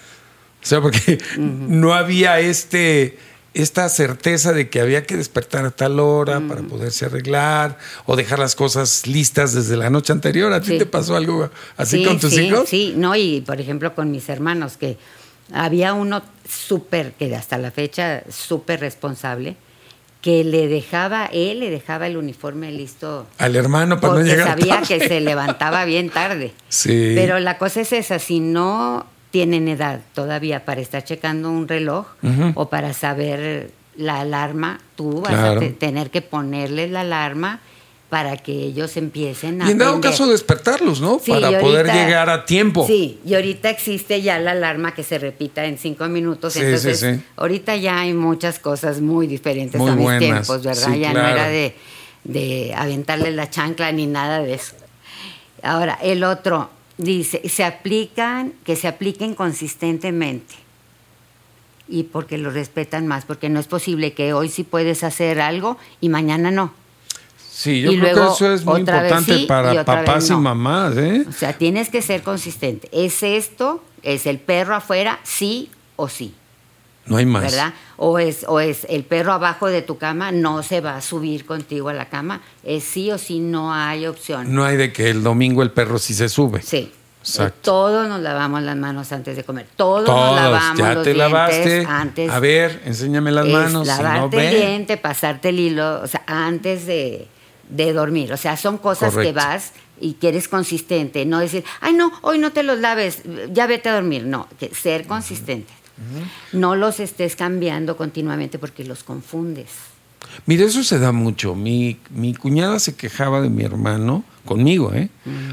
O 0.62 0.66
sea, 0.66 0.80
porque 0.80 1.18
no 1.38 1.94
había 1.94 2.40
este 2.40 3.16
esta 3.58 3.88
certeza 3.88 4.52
de 4.52 4.70
que 4.70 4.80
había 4.80 5.02
que 5.02 5.16
despertar 5.16 5.64
a 5.64 5.72
tal 5.72 5.98
hora 5.98 6.40
para 6.40 6.62
poderse 6.62 7.06
arreglar 7.06 7.76
o 8.06 8.14
dejar 8.14 8.38
las 8.38 8.54
cosas 8.54 9.06
listas 9.08 9.52
desde 9.52 9.76
la 9.76 9.90
noche 9.90 10.12
anterior. 10.12 10.52
¿A 10.52 10.60
ti 10.60 10.78
te 10.78 10.86
pasó 10.86 11.16
algo 11.16 11.50
así 11.76 12.04
con 12.04 12.20
tus 12.20 12.38
hijos? 12.38 12.68
Sí, 12.68 12.94
no, 12.96 13.16
y 13.16 13.40
por 13.40 13.60
ejemplo 13.60 13.96
con 13.96 14.12
mis 14.12 14.28
hermanos, 14.28 14.76
que 14.76 14.96
había 15.52 15.92
uno 15.92 16.22
súper, 16.48 17.14
que 17.14 17.34
hasta 17.34 17.58
la 17.58 17.72
fecha 17.72 18.22
súper 18.30 18.78
responsable, 18.78 19.56
que 20.22 20.44
le 20.44 20.68
dejaba, 20.68 21.26
él 21.26 21.58
le 21.58 21.70
dejaba 21.70 22.06
el 22.06 22.16
uniforme 22.16 22.70
listo. 22.70 23.26
Al 23.38 23.56
hermano 23.56 24.00
para 24.00 24.14
no 24.14 24.20
llegar 24.22 24.46
sabía 24.46 24.80
tarde. 24.80 24.86
que 24.86 25.08
se 25.08 25.20
levantaba 25.20 25.84
bien 25.84 26.10
tarde. 26.10 26.52
Sí. 26.68 27.12
Pero 27.16 27.40
la 27.40 27.58
cosa 27.58 27.80
es 27.80 27.92
esa, 27.92 28.20
si 28.20 28.38
no 28.38 29.04
tienen 29.30 29.68
edad 29.68 30.00
todavía 30.14 30.64
para 30.64 30.80
estar 30.80 31.04
checando 31.04 31.50
un 31.50 31.68
reloj 31.68 32.06
o 32.54 32.68
para 32.68 32.92
saber 32.94 33.70
la 33.96 34.20
alarma, 34.20 34.80
tú 34.96 35.20
vas 35.20 35.32
Claro. 35.34 35.56
a 35.60 35.60
te- 35.60 35.70
tener 35.70 36.10
que 36.10 36.22
ponerles 36.22 36.90
la 36.90 37.00
alarma 37.00 37.60
para 38.08 38.38
que 38.38 38.52
ellos 38.52 38.96
empiecen 38.96 39.60
a 39.60 39.68
Y 39.68 39.72
en 39.72 39.78
dado 39.78 39.90
aprender. 39.90 40.10
caso 40.12 40.26
despertarlos, 40.28 41.00
¿no? 41.02 41.20
Sí, 41.22 41.30
para 41.30 41.58
poder 41.60 41.86
llegar 41.86 42.30
a 42.30 42.46
tiempo. 42.46 42.86
Sí, 42.86 43.18
y 43.26 43.34
ahorita 43.34 43.68
existe 43.68 44.22
ya 44.22 44.38
la 44.38 44.52
alarma 44.52 44.94
que 44.94 45.02
se 45.02 45.18
repita 45.18 45.66
en 45.66 45.76
cinco 45.76 46.08
minutos. 46.08 46.54
Sí, 46.54 46.60
entonces, 46.60 47.00
sí, 47.00 47.14
sí. 47.16 47.20
ahorita 47.36 47.76
ya 47.76 48.00
hay 48.00 48.14
muchas 48.14 48.58
cosas 48.60 49.02
muy 49.02 49.26
diferentes 49.26 49.78
Muy 49.78 49.90
a 49.90 49.94
mis 49.94 50.04
buenas, 50.04 50.20
tiempos, 50.46 50.62
¿verdad? 50.64 50.94
ya 50.94 51.10
claro. 51.10 51.28
no 51.28 51.34
era 51.34 51.48
de, 51.48 51.74
de 52.24 52.72
aventarle 52.74 53.30
la 53.32 53.50
chancla 53.50 53.92
ni 53.92 54.06
nada 54.06 54.40
de 54.42 54.54
eso. 54.54 54.74
Ahora, 55.62 55.98
el 56.00 56.24
otro 56.24 56.70
dice, 56.98 57.48
se 57.48 57.64
aplican, 57.64 58.52
que 58.64 58.76
se 58.76 58.88
apliquen 58.88 59.34
consistentemente. 59.34 60.54
Y 61.88 62.02
porque 62.02 62.36
lo 62.36 62.50
respetan 62.50 63.06
más, 63.06 63.24
porque 63.24 63.48
no 63.48 63.58
es 63.58 63.66
posible 63.66 64.12
que 64.12 64.34
hoy 64.34 64.50
sí 64.50 64.62
puedes 64.62 65.02
hacer 65.04 65.40
algo 65.40 65.78
y 66.02 66.10
mañana 66.10 66.50
no. 66.50 66.74
Sí, 67.50 67.80
yo 67.80 67.90
Y 67.90 67.98
creo 67.98 68.14
luego 68.14 68.28
que 68.28 68.34
eso 68.34 68.52
es 68.52 68.64
muy 68.64 68.80
importante 68.80 69.34
sí 69.34 69.46
para 69.46 69.84
papás 69.84 70.28
y 70.28 70.34
mamás, 70.34 70.96
¿eh? 70.96 71.24
O 71.26 71.32
sea, 71.32 71.54
tienes 71.54 71.88
que 71.88 72.02
ser 72.02 72.22
consistente. 72.22 72.88
¿Es 72.92 73.22
esto? 73.22 73.82
¿Es 74.02 74.26
el 74.26 74.38
perro 74.38 74.76
afuera? 74.76 75.18
Sí 75.24 75.70
o 75.96 76.08
sí, 76.08 76.34
No 77.08 77.16
hay 77.16 77.26
más. 77.26 77.42
¿verdad? 77.42 77.74
O 77.96 78.18
es, 78.18 78.44
o 78.46 78.60
es 78.60 78.86
el 78.88 79.04
perro 79.04 79.32
abajo 79.32 79.66
de 79.66 79.82
tu 79.82 79.98
cama, 79.98 80.30
no 80.30 80.62
se 80.62 80.80
va 80.80 80.96
a 80.96 81.00
subir 81.00 81.46
contigo 81.46 81.88
a 81.88 81.94
la 81.94 82.08
cama. 82.08 82.40
Es 82.62 82.84
sí 82.84 83.10
o 83.10 83.18
sí, 83.18 83.40
no 83.40 83.72
hay 83.74 84.06
opción. 84.06 84.54
No 84.54 84.64
hay 84.64 84.76
de 84.76 84.92
que 84.92 85.10
el 85.10 85.22
domingo 85.22 85.62
el 85.62 85.70
perro 85.70 85.98
sí 85.98 86.14
se 86.14 86.28
sube. 86.28 86.62
Sí. 86.62 86.92
Exacto. 87.20 87.58
Todos 87.62 88.08
nos 88.08 88.20
lavamos 88.20 88.62
las 88.62 88.76
manos 88.76 89.12
antes 89.12 89.36
de 89.36 89.44
comer. 89.44 89.66
Todos, 89.76 90.08
nos 90.08 90.36
lavamos 90.36 90.78
ya 90.78 90.94
los 90.94 91.02
te 91.04 91.12
dientes 91.12 91.32
lavaste. 91.32 91.86
antes. 91.86 92.30
A 92.30 92.38
ver, 92.38 92.80
enséñame 92.86 93.32
las 93.32 93.46
es 93.46 93.52
manos. 93.52 93.86
si 93.86 93.88
lavarte 93.88 94.36
no, 94.36 94.42
el 94.42 94.50
diente, 94.50 94.96
pasarte 94.96 95.48
el 95.50 95.60
hilo, 95.60 96.00
o 96.00 96.06
sea, 96.06 96.22
antes 96.26 96.86
de, 96.86 97.26
de 97.68 97.92
dormir. 97.92 98.32
O 98.32 98.36
sea, 98.36 98.56
son 98.56 98.78
cosas 98.78 99.14
que 99.14 99.32
vas 99.32 99.72
y 100.00 100.14
que 100.14 100.28
eres 100.28 100.48
consistente. 100.48 101.26
No 101.26 101.38
decir, 101.40 101.64
ay, 101.80 101.92
no, 101.92 102.12
hoy 102.22 102.38
no 102.38 102.52
te 102.52 102.62
los 102.62 102.78
laves, 102.78 103.22
ya 103.52 103.66
vete 103.66 103.88
a 103.88 103.94
dormir. 103.94 104.24
No, 104.24 104.48
que 104.58 104.74
ser 104.74 105.06
consistente. 105.06 105.72
No 106.52 106.76
los 106.76 107.00
estés 107.00 107.36
cambiando 107.36 107.96
continuamente 107.96 108.58
porque 108.58 108.84
los 108.84 109.02
confundes. 109.02 109.68
Mira, 110.46 110.64
eso 110.64 110.82
se 110.84 110.98
da 110.98 111.12
mucho. 111.12 111.54
Mi, 111.54 111.98
mi 112.10 112.34
cuñada 112.34 112.78
se 112.78 112.94
quejaba 112.94 113.40
de 113.40 113.50
mi 113.50 113.64
hermano, 113.64 114.24
conmigo, 114.44 114.92
¿eh? 114.94 115.10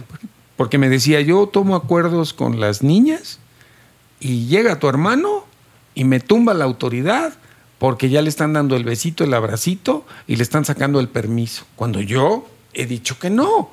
Porque, 0.08 0.28
porque 0.56 0.78
me 0.78 0.90
decía, 0.90 1.22
yo 1.22 1.48
tomo 1.48 1.76
acuerdos 1.76 2.34
con 2.34 2.60
las 2.60 2.84
niñas 2.84 3.40
y 4.20 4.48
llega 4.48 4.80
tu 4.80 4.88
hermano 4.88 5.46
y 5.94 6.04
me 6.04 6.20
tumba 6.20 6.54
la 6.54 6.66
autoridad 6.66 7.34
porque 7.78 8.10
ya 8.10 8.22
le 8.22 8.30
están 8.30 8.54
dando 8.54 8.76
el 8.76 8.84
besito, 8.84 9.24
el 9.24 9.34
abracito 9.34 10.06
y 10.28 10.38
le 10.38 10.44
están 10.44 10.66
sacando 10.66 11.00
el 11.00 11.10
permiso. 11.10 11.66
Cuando 11.76 12.02
yo 12.02 12.48
he 12.74 12.86
dicho 12.86 13.20
que 13.20 13.30
no. 13.30 13.70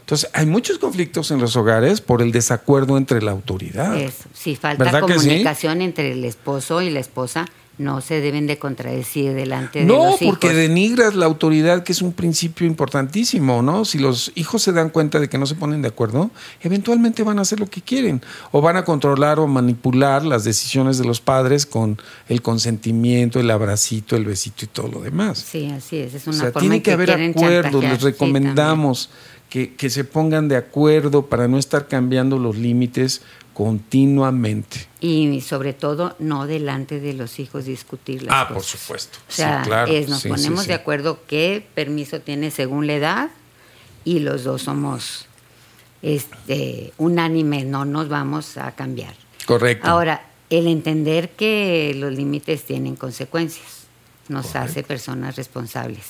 Entonces, 0.00 0.30
hay 0.32 0.46
muchos 0.46 0.78
conflictos 0.78 1.30
en 1.30 1.40
los 1.40 1.56
hogares 1.56 2.00
por 2.00 2.22
el 2.22 2.32
desacuerdo 2.32 2.96
entre 2.96 3.22
la 3.22 3.32
autoridad. 3.32 3.96
Eso. 3.96 4.24
Si 4.32 4.56
falta 4.56 4.84
¿Verdad 4.84 5.06
que 5.06 5.18
sí? 5.18 5.26
comunicación 5.26 5.82
entre 5.82 6.12
el 6.12 6.24
esposo 6.24 6.82
y 6.82 6.90
la 6.90 7.00
esposa, 7.00 7.46
no 7.78 8.00
se 8.00 8.20
deben 8.22 8.46
de 8.46 8.58
contradecir 8.58 9.34
delante 9.34 9.80
de 9.80 9.84
No, 9.84 10.06
los 10.12 10.22
hijos. 10.22 10.34
porque 10.38 10.54
denigras 10.54 11.14
la 11.14 11.26
autoridad, 11.26 11.82
que 11.84 11.92
es 11.92 12.00
un 12.00 12.12
principio 12.14 12.66
importantísimo, 12.66 13.60
¿no? 13.60 13.84
Si 13.84 13.98
los 13.98 14.32
hijos 14.34 14.62
se 14.62 14.72
dan 14.72 14.88
cuenta 14.88 15.20
de 15.20 15.28
que 15.28 15.36
no 15.36 15.44
se 15.44 15.56
ponen 15.56 15.82
de 15.82 15.88
acuerdo, 15.88 16.30
eventualmente 16.62 17.22
van 17.22 17.38
a 17.38 17.42
hacer 17.42 17.60
lo 17.60 17.66
que 17.66 17.82
quieren 17.82 18.22
o 18.50 18.62
van 18.62 18.76
a 18.76 18.84
controlar 18.86 19.38
o 19.40 19.46
manipular 19.46 20.24
las 20.24 20.44
decisiones 20.44 20.96
de 20.96 21.04
los 21.04 21.20
padres 21.20 21.66
con 21.66 21.98
el 22.28 22.40
consentimiento, 22.40 23.40
el 23.40 23.50
abracito, 23.50 24.16
el 24.16 24.24
besito 24.24 24.64
y 24.64 24.68
todo 24.68 24.88
lo 24.88 25.00
demás. 25.00 25.38
Sí, 25.38 25.66
así 25.70 25.98
es. 25.98 26.14
Es 26.14 26.26
O 26.26 26.30
una 26.30 26.38
sea, 26.40 26.46
forma 26.52 26.60
tiene 26.60 26.76
en 26.76 26.82
que 26.82 26.92
haber 26.92 27.10
acuerdos, 27.10 27.82
les 27.84 27.98
Sí, 27.98 28.04
recomendamos 28.04 29.10
que, 29.50 29.74
que 29.74 29.90
se 29.90 30.04
pongan 30.04 30.48
de 30.48 30.56
acuerdo 30.56 31.26
para 31.26 31.46
no 31.46 31.58
estar 31.58 31.88
cambiando 31.88 32.38
los 32.38 32.56
límites 32.56 33.20
continuamente. 33.56 34.86
Y 35.00 35.40
sobre 35.40 35.72
todo, 35.72 36.14
no 36.18 36.46
delante 36.46 37.00
de 37.00 37.14
los 37.14 37.38
hijos 37.38 37.64
discutir 37.64 38.22
las 38.24 38.34
Ah, 38.34 38.48
por 38.48 38.58
cosas. 38.58 38.78
supuesto. 38.80 39.18
O 39.26 39.32
sea, 39.32 39.62
sí, 39.62 39.68
claro. 39.70 39.90
es, 39.92 40.08
nos 40.10 40.20
Sí, 40.20 40.28
ponemos 40.28 40.62
sí, 40.62 40.68
de 40.68 40.74
acuerdo 40.74 41.20
qué 41.26 41.66
permiso 41.74 42.20
tiene 42.20 42.50
según 42.50 42.86
la 42.86 42.94
edad 42.94 43.30
y 44.04 44.18
los 44.18 44.44
dos 44.44 44.60
somos 44.62 45.26
este, 46.02 46.92
unánimes, 46.98 47.64
no 47.64 47.86
nos 47.86 48.10
vamos 48.10 48.58
a 48.58 48.72
cambiar. 48.72 49.14
Correcto. 49.46 49.86
Ahora, 49.88 50.26
el 50.50 50.66
entender 50.66 51.30
que 51.30 51.94
los 51.96 52.12
límites 52.12 52.64
tienen 52.64 52.94
consecuencias 52.94 53.86
nos 54.28 54.48
Correcto. 54.48 54.70
hace 54.70 54.82
personas 54.82 55.36
responsables 55.36 56.04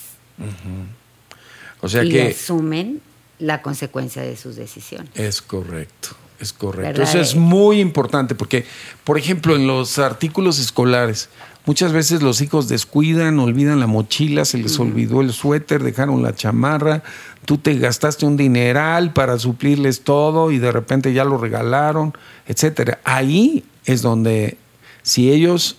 o 1.81 1.89
sea 1.89 2.03
y 2.03 2.11
que 2.11 2.23
asumen 2.29 3.01
la 3.39 3.63
consecuencia 3.63 4.23
de 4.23 4.37
sus 4.37 4.57
decisiones. 4.57 5.11
Es 5.15 5.41
correcto, 5.43 6.17
es 6.41 6.53
correcto. 6.53 6.99
¿Verdad? 6.99 7.09
Eso 7.09 7.21
es 7.21 7.35
muy 7.35 7.81
importante 7.81 8.35
porque, 8.35 8.65
por 9.05 9.19
ejemplo, 9.19 9.57
en 9.57 9.67
los 9.67 9.99
artículos 9.99 10.59
escolares, 10.59 11.29
muchas 11.65 11.93
veces 11.93 12.23
los 12.23 12.41
hijos 12.41 12.69
descuidan, 12.69 13.39
olvidan 13.39 13.81
la 13.81 13.87
mochila, 13.87 14.45
se 14.45 14.59
les 14.59 14.79
olvidó 14.79 15.21
el 15.21 15.33
suéter, 15.33 15.83
dejaron 15.83 16.23
la 16.23 16.35
chamarra, 16.35 17.03
tú 17.45 17.59
te 17.59 17.75
gastaste 17.79 18.27
un 18.27 18.37
dineral 18.37 19.13
para 19.13 19.39
suplirles 19.39 20.03
todo 20.03 20.51
y 20.51 20.59
de 20.59 20.73
repente 20.73 21.13
ya 21.13 21.25
lo 21.25 21.39
regalaron, 21.39 22.13
etcétera. 22.47 23.01
Ahí 23.05 23.65
es 23.85 24.03
donde 24.03 24.57
si 25.03 25.31
ellos 25.31 25.79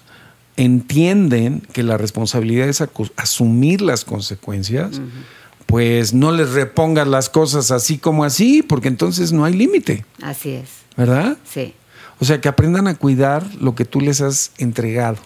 entienden 0.58 1.62
que 1.72 1.84
la 1.84 1.98
responsabilidad 1.98 2.67
es 2.67 2.84
asumir 3.15 3.82
las 3.82 4.04
consecuencias, 4.04 5.00
pues 5.67 6.13
no 6.13 6.32
les 6.32 6.51
repongas 6.51 7.08
las 7.08 7.30
cosas 7.30 7.69
así 7.71 7.97
como 7.99 8.23
así, 8.23 8.63
porque 8.63 8.88
entonces 8.88 9.32
no 9.34 9.45
hay 9.45 9.53
límite, 9.53 10.03
Así 10.23 10.51
es, 10.51 10.69
¿verdad? 10.95 11.38
sí. 11.45 11.73
O 12.19 12.25
sea, 12.25 12.41
que 12.41 12.47
aprendan 12.49 12.88
a 12.88 12.95
cuidar 12.95 13.45
lo 13.62 13.75
que 13.75 13.86
tú 13.86 14.01
les 14.01 14.21
has 14.21 14.51
entregado 14.58 15.17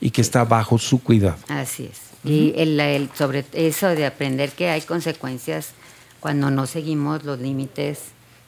y 0.00 0.10
que 0.12 0.20
está 0.20 0.44
bajo 0.44 0.78
su 0.78 1.02
cuidado. 1.02 1.36
Así 1.48 1.90
es. 1.90 1.98
Y 2.22 2.52
el, 2.56 2.78
el- 2.78 3.10
sobre 3.18 3.44
eso 3.52 3.88
de 3.88 4.06
aprender 4.06 4.52
que 4.52 4.68
hay 4.68 4.82
consecuencias 4.82 5.70
cuando 6.20 6.52
no 6.52 6.66
seguimos 6.68 7.24
los 7.24 7.40
límites 7.40 7.98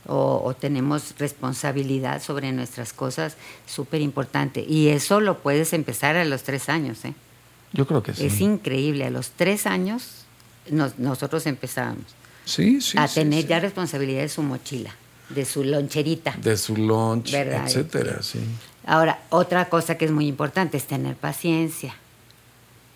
o, 0.07 0.43
o 0.45 0.55
tenemos 0.55 1.15
responsabilidad 1.19 2.23
sobre 2.23 2.53
nuestras 2.53 2.93
cosas, 2.93 3.37
súper 3.67 4.01
importante. 4.01 4.65
Y 4.69 4.89
eso 4.89 5.21
lo 5.21 5.39
puedes 5.39 5.73
empezar 5.73 6.15
a 6.17 6.25
los 6.25 6.45
tres 6.45 6.69
años. 6.69 7.05
¿eh? 7.05 7.15
Yo 7.73 7.87
creo 7.89 8.03
que 8.05 8.15
sí. 8.15 8.27
Es 8.27 8.41
increíble. 8.41 9.07
A 9.07 9.11
los 9.11 9.31
tres 9.31 9.67
años 9.67 10.22
nos- 10.71 10.99
nosotros 10.99 11.47
empezábamos 11.47 12.05
Sí, 12.45 12.81
sí. 12.81 12.97
a 12.99 13.07
tener 13.09 13.43
sí. 13.43 13.49
ya 13.49 13.61
responsabilidad 13.61 14.23
de 14.23 14.29
su 14.29 14.43
mochila, 14.43 14.95
de 15.29 15.45
su 15.45 15.65
loncherita. 15.65 16.35
De 16.43 16.57
su 16.57 16.77
lunch, 16.77 17.31
¿Verdad? 17.33 17.67
etcétera, 17.67 18.23
sí. 18.23 18.41
Ahora, 18.85 19.21
otra 19.31 19.69
cosa 19.69 19.97
que 19.97 20.05
es 20.07 20.11
muy 20.11 20.27
importante 20.27 20.77
es 20.77 20.85
tener 20.87 21.15
paciencia. 21.17 21.95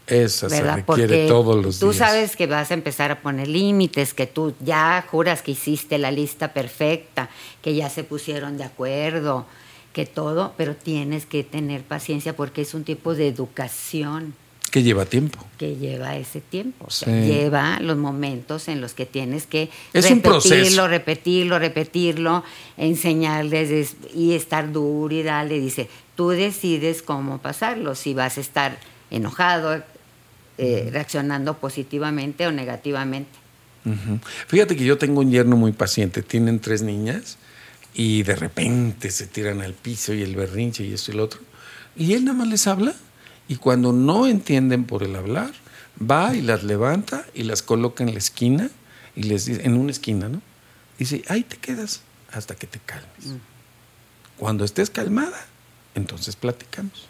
Esa 0.07 0.49
se 0.49 0.57
¿verdad? 0.63 0.77
requiere 0.77 0.85
Porque 1.07 1.27
todos 1.29 1.65
los 1.65 1.79
tú 1.81 1.87
días. 1.91 1.97
sabes 1.97 2.37
que 2.37 2.47
vas 2.47 2.71
a 2.71 2.75
empezar 2.75 3.11
a 3.11 3.21
poner 3.21 3.49
límites, 3.49 4.15
que 4.15 4.27
tú 4.29 4.55
ya 4.61 5.05
juras 5.11 5.43
que 5.43 5.51
hiciste 5.53 5.99
la 5.99 6.13
lista 6.13 6.53
perfecta, 6.53 7.29
que 7.61 7.75
ya 7.75 7.91
se 7.91 8.05
pusieron 8.05 8.57
de 8.57 8.63
acuerdo, 8.65 9.47
que 9.93 10.07
todo, 10.07 10.55
pero 10.57 10.77
tienes 10.77 11.27
que 11.27 11.43
tener 11.43 11.83
paciencia 11.83 12.37
porque 12.37 12.63
es 12.63 12.75
un 12.75 12.85
tipo 12.85 13.15
de 13.17 13.27
educación 13.27 14.35
Que 14.71 14.83
lleva 14.83 15.07
tiempo. 15.07 15.39
que 15.59 15.77
lleva 15.77 16.17
ese 16.17 16.41
tiempo. 16.43 16.85
O 16.87 16.91
sea, 16.91 17.09
lleva 17.25 17.79
los 17.81 17.97
momentos 17.97 18.69
en 18.69 18.81
los 18.83 18.93
que 18.93 19.07
tienes 19.07 19.47
que 19.47 19.71
Es 19.95 20.07
repetirlo, 20.11 20.87
repetirlo, 20.87 21.59
repetirlo, 21.59 22.45
enseñarles 22.77 23.71
es- 23.71 23.97
y 24.15 24.35
estar 24.35 24.71
duro 24.73 25.15
y 25.15 25.23
darle. 25.23 25.61
Dice, 25.61 25.89
tú 26.15 26.29
decides 26.31 27.01
cómo 27.03 27.39
pasarlo, 27.39 27.95
si 27.95 28.13
vas 28.13 28.37
a 28.37 28.41
estar 28.43 28.79
enojado, 29.11 29.83
eh, 30.59 30.89
reaccionando 30.93 31.57
positivamente 31.59 32.47
o 32.47 32.53
negativamente. 32.53 33.31
Fíjate 34.49 34.75
que 34.77 34.85
yo 34.85 34.99
tengo 34.99 35.21
un 35.21 35.31
yerno 35.31 35.57
muy 35.57 35.73
paciente. 35.73 36.23
Tienen 36.23 36.59
tres 36.59 36.83
niñas 36.83 37.39
y 37.95 38.25
de 38.25 38.35
repente 38.35 39.11
se 39.11 39.27
tiran 39.29 39.61
al 39.63 39.75
piso 39.75 40.13
y 40.13 40.23
el 40.23 40.35
berrinche 40.35 40.85
y 40.85 40.93
esto 40.93 41.13
y 41.13 41.15
lo 41.15 41.25
otro. 41.25 41.41
Y 41.97 42.13
él 42.15 42.25
nada 42.25 42.37
más 42.39 42.49
les 42.49 42.67
habla 42.67 42.95
y 43.49 43.57
cuando 43.57 43.93
no 43.93 44.27
entienden 44.27 44.85
por 44.85 45.03
el 45.03 45.15
hablar, 45.17 45.53
va 45.99 46.35
y 46.35 46.43
las 46.43 46.63
levanta 46.65 47.25
y 47.35 47.45
las 47.45 47.63
coloca 47.63 48.03
en 48.05 48.13
la 48.13 48.19
esquina 48.19 48.71
y 49.15 49.23
les 49.25 49.47
dice, 49.47 49.65
en 49.65 49.77
una 49.77 49.91
esquina, 49.91 50.29
¿no? 50.29 50.43
Dice, 50.99 51.23
ahí 51.29 51.43
te 51.43 51.57
quedas 51.57 52.01
hasta 52.33 52.55
que 52.55 52.67
te 52.67 52.79
calmes. 52.81 53.39
Cuando 54.37 54.65
estés 54.65 54.91
calmada, 54.91 55.47
entonces 55.95 56.37
platicamos. 56.37 57.07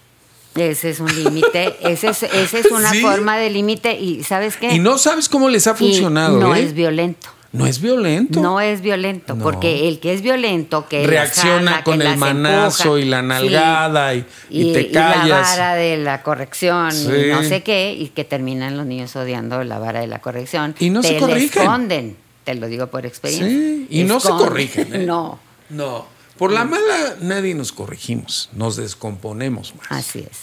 Ese 0.55 0.90
es 0.90 1.01
un 1.01 1.14
límite, 1.14 1.77
ese 1.90 2.09
es, 2.09 2.22
ese 2.22 2.61
es 2.61 2.66
una 2.70 2.90
Sí. 2.92 3.01
forma 3.03 3.37
de 3.37 3.51
límite 3.51 3.99
y 4.01 4.22
¿sabes 4.25 4.57
qué? 4.57 4.75
Y 4.75 4.79
no 4.79 4.96
sabes 4.99 5.29
cómo 5.29 5.49
les 5.49 5.66
ha 5.66 5.72
Y 5.72 5.75
funcionado. 5.75 6.38
no 6.40 6.55
¿eh? 6.55 6.62
es 6.62 6.72
violento. 6.72 7.29
No 7.57 7.66
es 7.66 7.81
violento. 7.81 8.40
No 8.40 8.61
es 8.61 8.81
violento, 8.81 9.35
No. 9.35 9.42
porque 9.42 9.88
el 9.88 9.99
que 10.01 10.12
es 10.14 10.23
violento, 10.23 10.87
que 10.88 11.07
Reacciona 11.07 11.71
jala, 11.73 11.85
con 11.85 11.99
que 11.99 12.07
el 12.07 12.16
manazo 12.16 12.83
empuja, 12.97 13.01
y 13.01 13.05
la 13.09 13.21
sí, 13.21 13.27
nalgada 13.27 14.14
y- 14.14 14.27
y 14.51 14.73
te 14.73 14.88
la 14.90 15.12
callas. 15.14 15.40
vara 15.57 15.75
de 15.75 15.97
la 15.99 16.23
corrección 16.23 16.92
Sí. 16.92 17.09
y 17.27 17.31
no 17.31 17.42
sé 17.42 17.62
qué, 17.62 17.92
y 17.92 18.09
que 18.09 18.25
terminan 18.25 18.77
los 18.77 18.87
niños 18.87 19.14
odiando 19.16 19.62
la 19.64 19.79
vara 19.79 20.01
de 20.01 20.07
la 20.07 20.21
corrección. 20.21 20.75
Y 20.79 20.90
no 20.90 21.01
te 21.01 21.09
se 21.09 21.14
la 21.14 21.21
corrigen. 21.21 21.62
esconden, 21.62 22.16
te 22.45 22.55
lo 22.55 22.66
digo 22.69 22.87
por 22.88 23.07
experiencia. 23.07 23.49
Sí, 23.49 23.87
y 23.90 24.05
no 24.05 24.21
se 24.21 24.29
corrigen, 24.31 24.95
¿eh? 24.95 24.99
No, 25.07 25.38
No. 25.69 26.07
Por 26.38 26.53
la 26.53 26.64
mala 26.64 27.16
nadie 27.23 27.55
nos 27.55 27.73
corregimos, 27.73 28.51
nos 28.53 28.77
descomponemos 28.77 29.75
más. 29.75 29.87
así 29.90 30.19
es. 30.19 30.38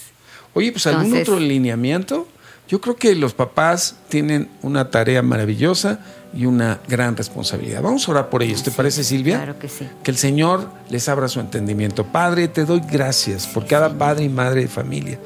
Oye, 0.56 0.72
pues 0.72 0.88
algún 0.88 1.06
Entonces- 1.06 1.30
otro 1.30 1.40
lineamiento. 1.40 2.28
Yo 2.68 2.82
creo 2.82 2.96
que 2.96 3.14
los 3.14 3.34
papás 3.34 3.98
tienen 4.10 4.50
una 4.64 4.90
tarea 4.90 5.22
maravillosa 5.22 6.00
y 6.34 6.46
una 6.46 6.80
gran 6.88 7.16
responsabilidad. 7.16 7.82
Vamos 7.82 8.08
a 8.08 8.12
orar 8.12 8.30
por 8.30 8.44
ellos, 8.44 8.64
¿te 8.64 8.72
parece, 8.72 9.04
Silvia? 9.04 9.38
claro 9.38 9.60
que 9.60 9.70
sí. 9.70 9.88
Que 10.04 10.12
el 10.12 10.18
Señor 10.18 10.70
les 10.90 11.08
abra 11.10 11.28
su 11.28 11.40
entendimiento. 11.40 12.06
Padre, 12.06 12.48
te 12.48 12.66
doy 12.66 12.82
gracias 12.92 13.48
por 13.48 13.66
cada 13.68 13.98
padre 13.98 14.26
y 14.26 14.30
madre 14.30 14.62
de 14.62 14.68
familia 14.68 15.20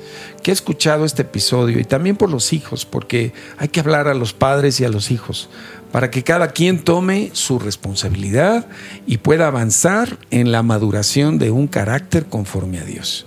que 0.43 0.51
ha 0.51 0.53
escuchado 0.53 1.05
este 1.05 1.23
episodio 1.23 1.79
y 1.79 1.83
también 1.83 2.15
por 2.15 2.29
los 2.29 2.53
hijos, 2.53 2.85
porque 2.85 3.33
hay 3.57 3.67
que 3.69 3.79
hablar 3.79 4.07
a 4.07 4.13
los 4.13 4.33
padres 4.33 4.79
y 4.79 4.85
a 4.85 4.89
los 4.89 5.11
hijos 5.11 5.49
para 5.91 6.11
que 6.11 6.23
cada 6.23 6.49
quien 6.49 6.83
tome 6.83 7.29
su 7.33 7.59
responsabilidad 7.59 8.67
y 9.05 9.17
pueda 9.17 9.47
avanzar 9.47 10.17
en 10.31 10.51
la 10.51 10.63
maduración 10.63 11.37
de 11.39 11.51
un 11.51 11.67
carácter 11.67 12.25
conforme 12.25 12.79
a 12.79 12.83
Dios. 12.83 13.25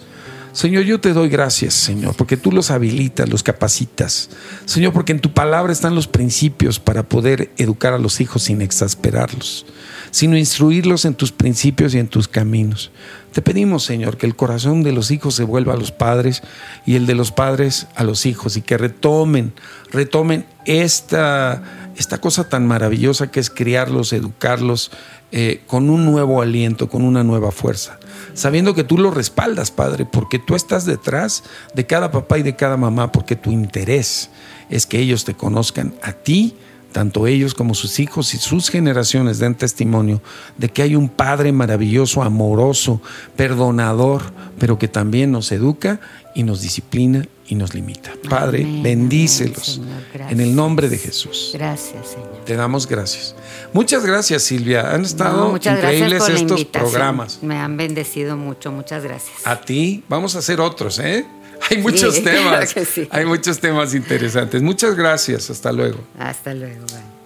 Señor, 0.52 0.82
yo 0.82 1.00
te 1.00 1.12
doy 1.12 1.28
gracias, 1.28 1.74
Señor, 1.74 2.16
porque 2.16 2.36
tú 2.36 2.50
los 2.50 2.72
habilitas, 2.72 3.28
los 3.28 3.44
capacitas. 3.44 4.30
Señor, 4.64 4.92
porque 4.92 5.12
en 5.12 5.20
tu 5.20 5.32
palabra 5.32 5.72
están 5.72 5.94
los 5.94 6.08
principios 6.08 6.80
para 6.80 7.04
poder 7.04 7.52
educar 7.56 7.92
a 7.92 7.98
los 7.98 8.20
hijos 8.20 8.42
sin 8.42 8.60
exasperarlos, 8.60 9.64
sino 10.10 10.36
instruirlos 10.36 11.04
en 11.04 11.14
tus 11.14 11.30
principios 11.30 11.94
y 11.94 11.98
en 11.98 12.08
tus 12.08 12.26
caminos. 12.26 12.90
Te 13.32 13.42
pedimos, 13.42 13.84
Señor, 13.84 14.16
que 14.16 14.26
el 14.26 14.34
corazón 14.34 14.82
de 14.82 14.90
los 14.90 15.12
hijos 15.12 15.36
se 15.36 15.44
vuelva 15.44 15.74
a 15.74 15.76
los 15.76 15.92
padres 15.92 16.42
y 16.84 16.96
el 16.96 17.06
de 17.06 17.14
los 17.14 17.30
padres 17.30 17.86
a 17.94 18.02
los 18.02 18.26
hijos 18.26 18.56
y 18.56 18.62
que 18.62 18.76
retomen, 18.76 19.52
retomen 19.92 20.46
esta, 20.64 21.62
esta 21.96 22.18
cosa 22.18 22.48
tan 22.48 22.66
maravillosa 22.66 23.30
que 23.30 23.38
es 23.38 23.50
criarlos, 23.50 24.12
educarlos 24.12 24.90
eh, 25.32 25.62
con 25.66 25.90
un 25.90 26.04
nuevo 26.04 26.42
aliento, 26.42 26.88
con 26.88 27.02
una 27.02 27.22
nueva 27.22 27.52
fuerza. 27.52 27.98
Sabiendo 28.34 28.74
que 28.74 28.84
tú 28.84 28.98
lo 28.98 29.10
respaldas, 29.10 29.70
Padre, 29.70 30.04
porque 30.04 30.38
tú 30.38 30.54
estás 30.54 30.86
detrás 30.86 31.44
de 31.74 31.86
cada 31.86 32.10
papá 32.10 32.38
y 32.38 32.42
de 32.42 32.56
cada 32.56 32.76
mamá, 32.76 33.12
porque 33.12 33.36
tu 33.36 33.50
interés 33.50 34.30
es 34.70 34.86
que 34.86 34.98
ellos 34.98 35.24
te 35.24 35.34
conozcan 35.34 35.94
a 36.02 36.12
ti, 36.12 36.56
tanto 36.92 37.26
ellos 37.26 37.54
como 37.54 37.74
sus 37.74 38.00
hijos 38.00 38.34
y 38.34 38.38
sus 38.38 38.68
generaciones 38.70 39.38
den 39.38 39.54
testimonio 39.54 40.20
de 40.56 40.68
que 40.68 40.82
hay 40.82 40.96
un 40.96 41.08
Padre 41.08 41.52
maravilloso, 41.52 42.22
amoroso, 42.22 43.00
perdonador, 43.36 44.22
pero 44.58 44.78
que 44.78 44.88
también 44.88 45.30
nos 45.30 45.52
educa 45.52 46.00
y 46.34 46.42
nos 46.42 46.60
disciplina 46.60 47.26
y 47.50 47.56
nos 47.56 47.74
limita. 47.74 48.12
Padre, 48.28 48.62
Amén, 48.62 48.82
bendícelos 48.82 49.80
amén, 49.82 50.28
en 50.30 50.40
el 50.40 50.54
nombre 50.54 50.88
de 50.88 50.96
Jesús. 50.96 51.50
Gracias, 51.52 52.06
Señor. 52.12 52.44
Te 52.46 52.56
damos 52.56 52.86
gracias. 52.86 53.34
Muchas 53.72 54.06
gracias, 54.06 54.42
Silvia. 54.44 54.92
Han 54.94 55.02
estado 55.02 55.48
No, 55.50 55.56
increíbles 55.56 56.28
estos 56.28 56.64
programas. 56.64 57.42
Me 57.42 57.56
han 57.58 57.76
bendecido 57.76 58.36
mucho, 58.36 58.70
muchas 58.72 59.02
gracias. 59.04 59.44
A 59.44 59.60
ti, 59.60 60.02
vamos 60.08 60.36
a 60.36 60.38
hacer 60.38 60.60
otros, 60.60 60.98
¿eh? 61.00 61.26
Hay 61.70 61.78
muchos 61.78 62.14
Sí, 62.20 62.22
temas, 62.22 62.72
claro 62.72 62.88
sí. 62.90 63.06
hay 63.10 63.26
muchos 63.26 63.58
temas 63.60 63.94
interesantes. 63.94 64.62
Muchas 64.62 64.94
gracias, 64.94 65.50
hasta 65.50 65.70
luego. 65.72 65.98
Hasta 66.18 66.54
luego. 66.54 66.86
bye. 66.86 67.19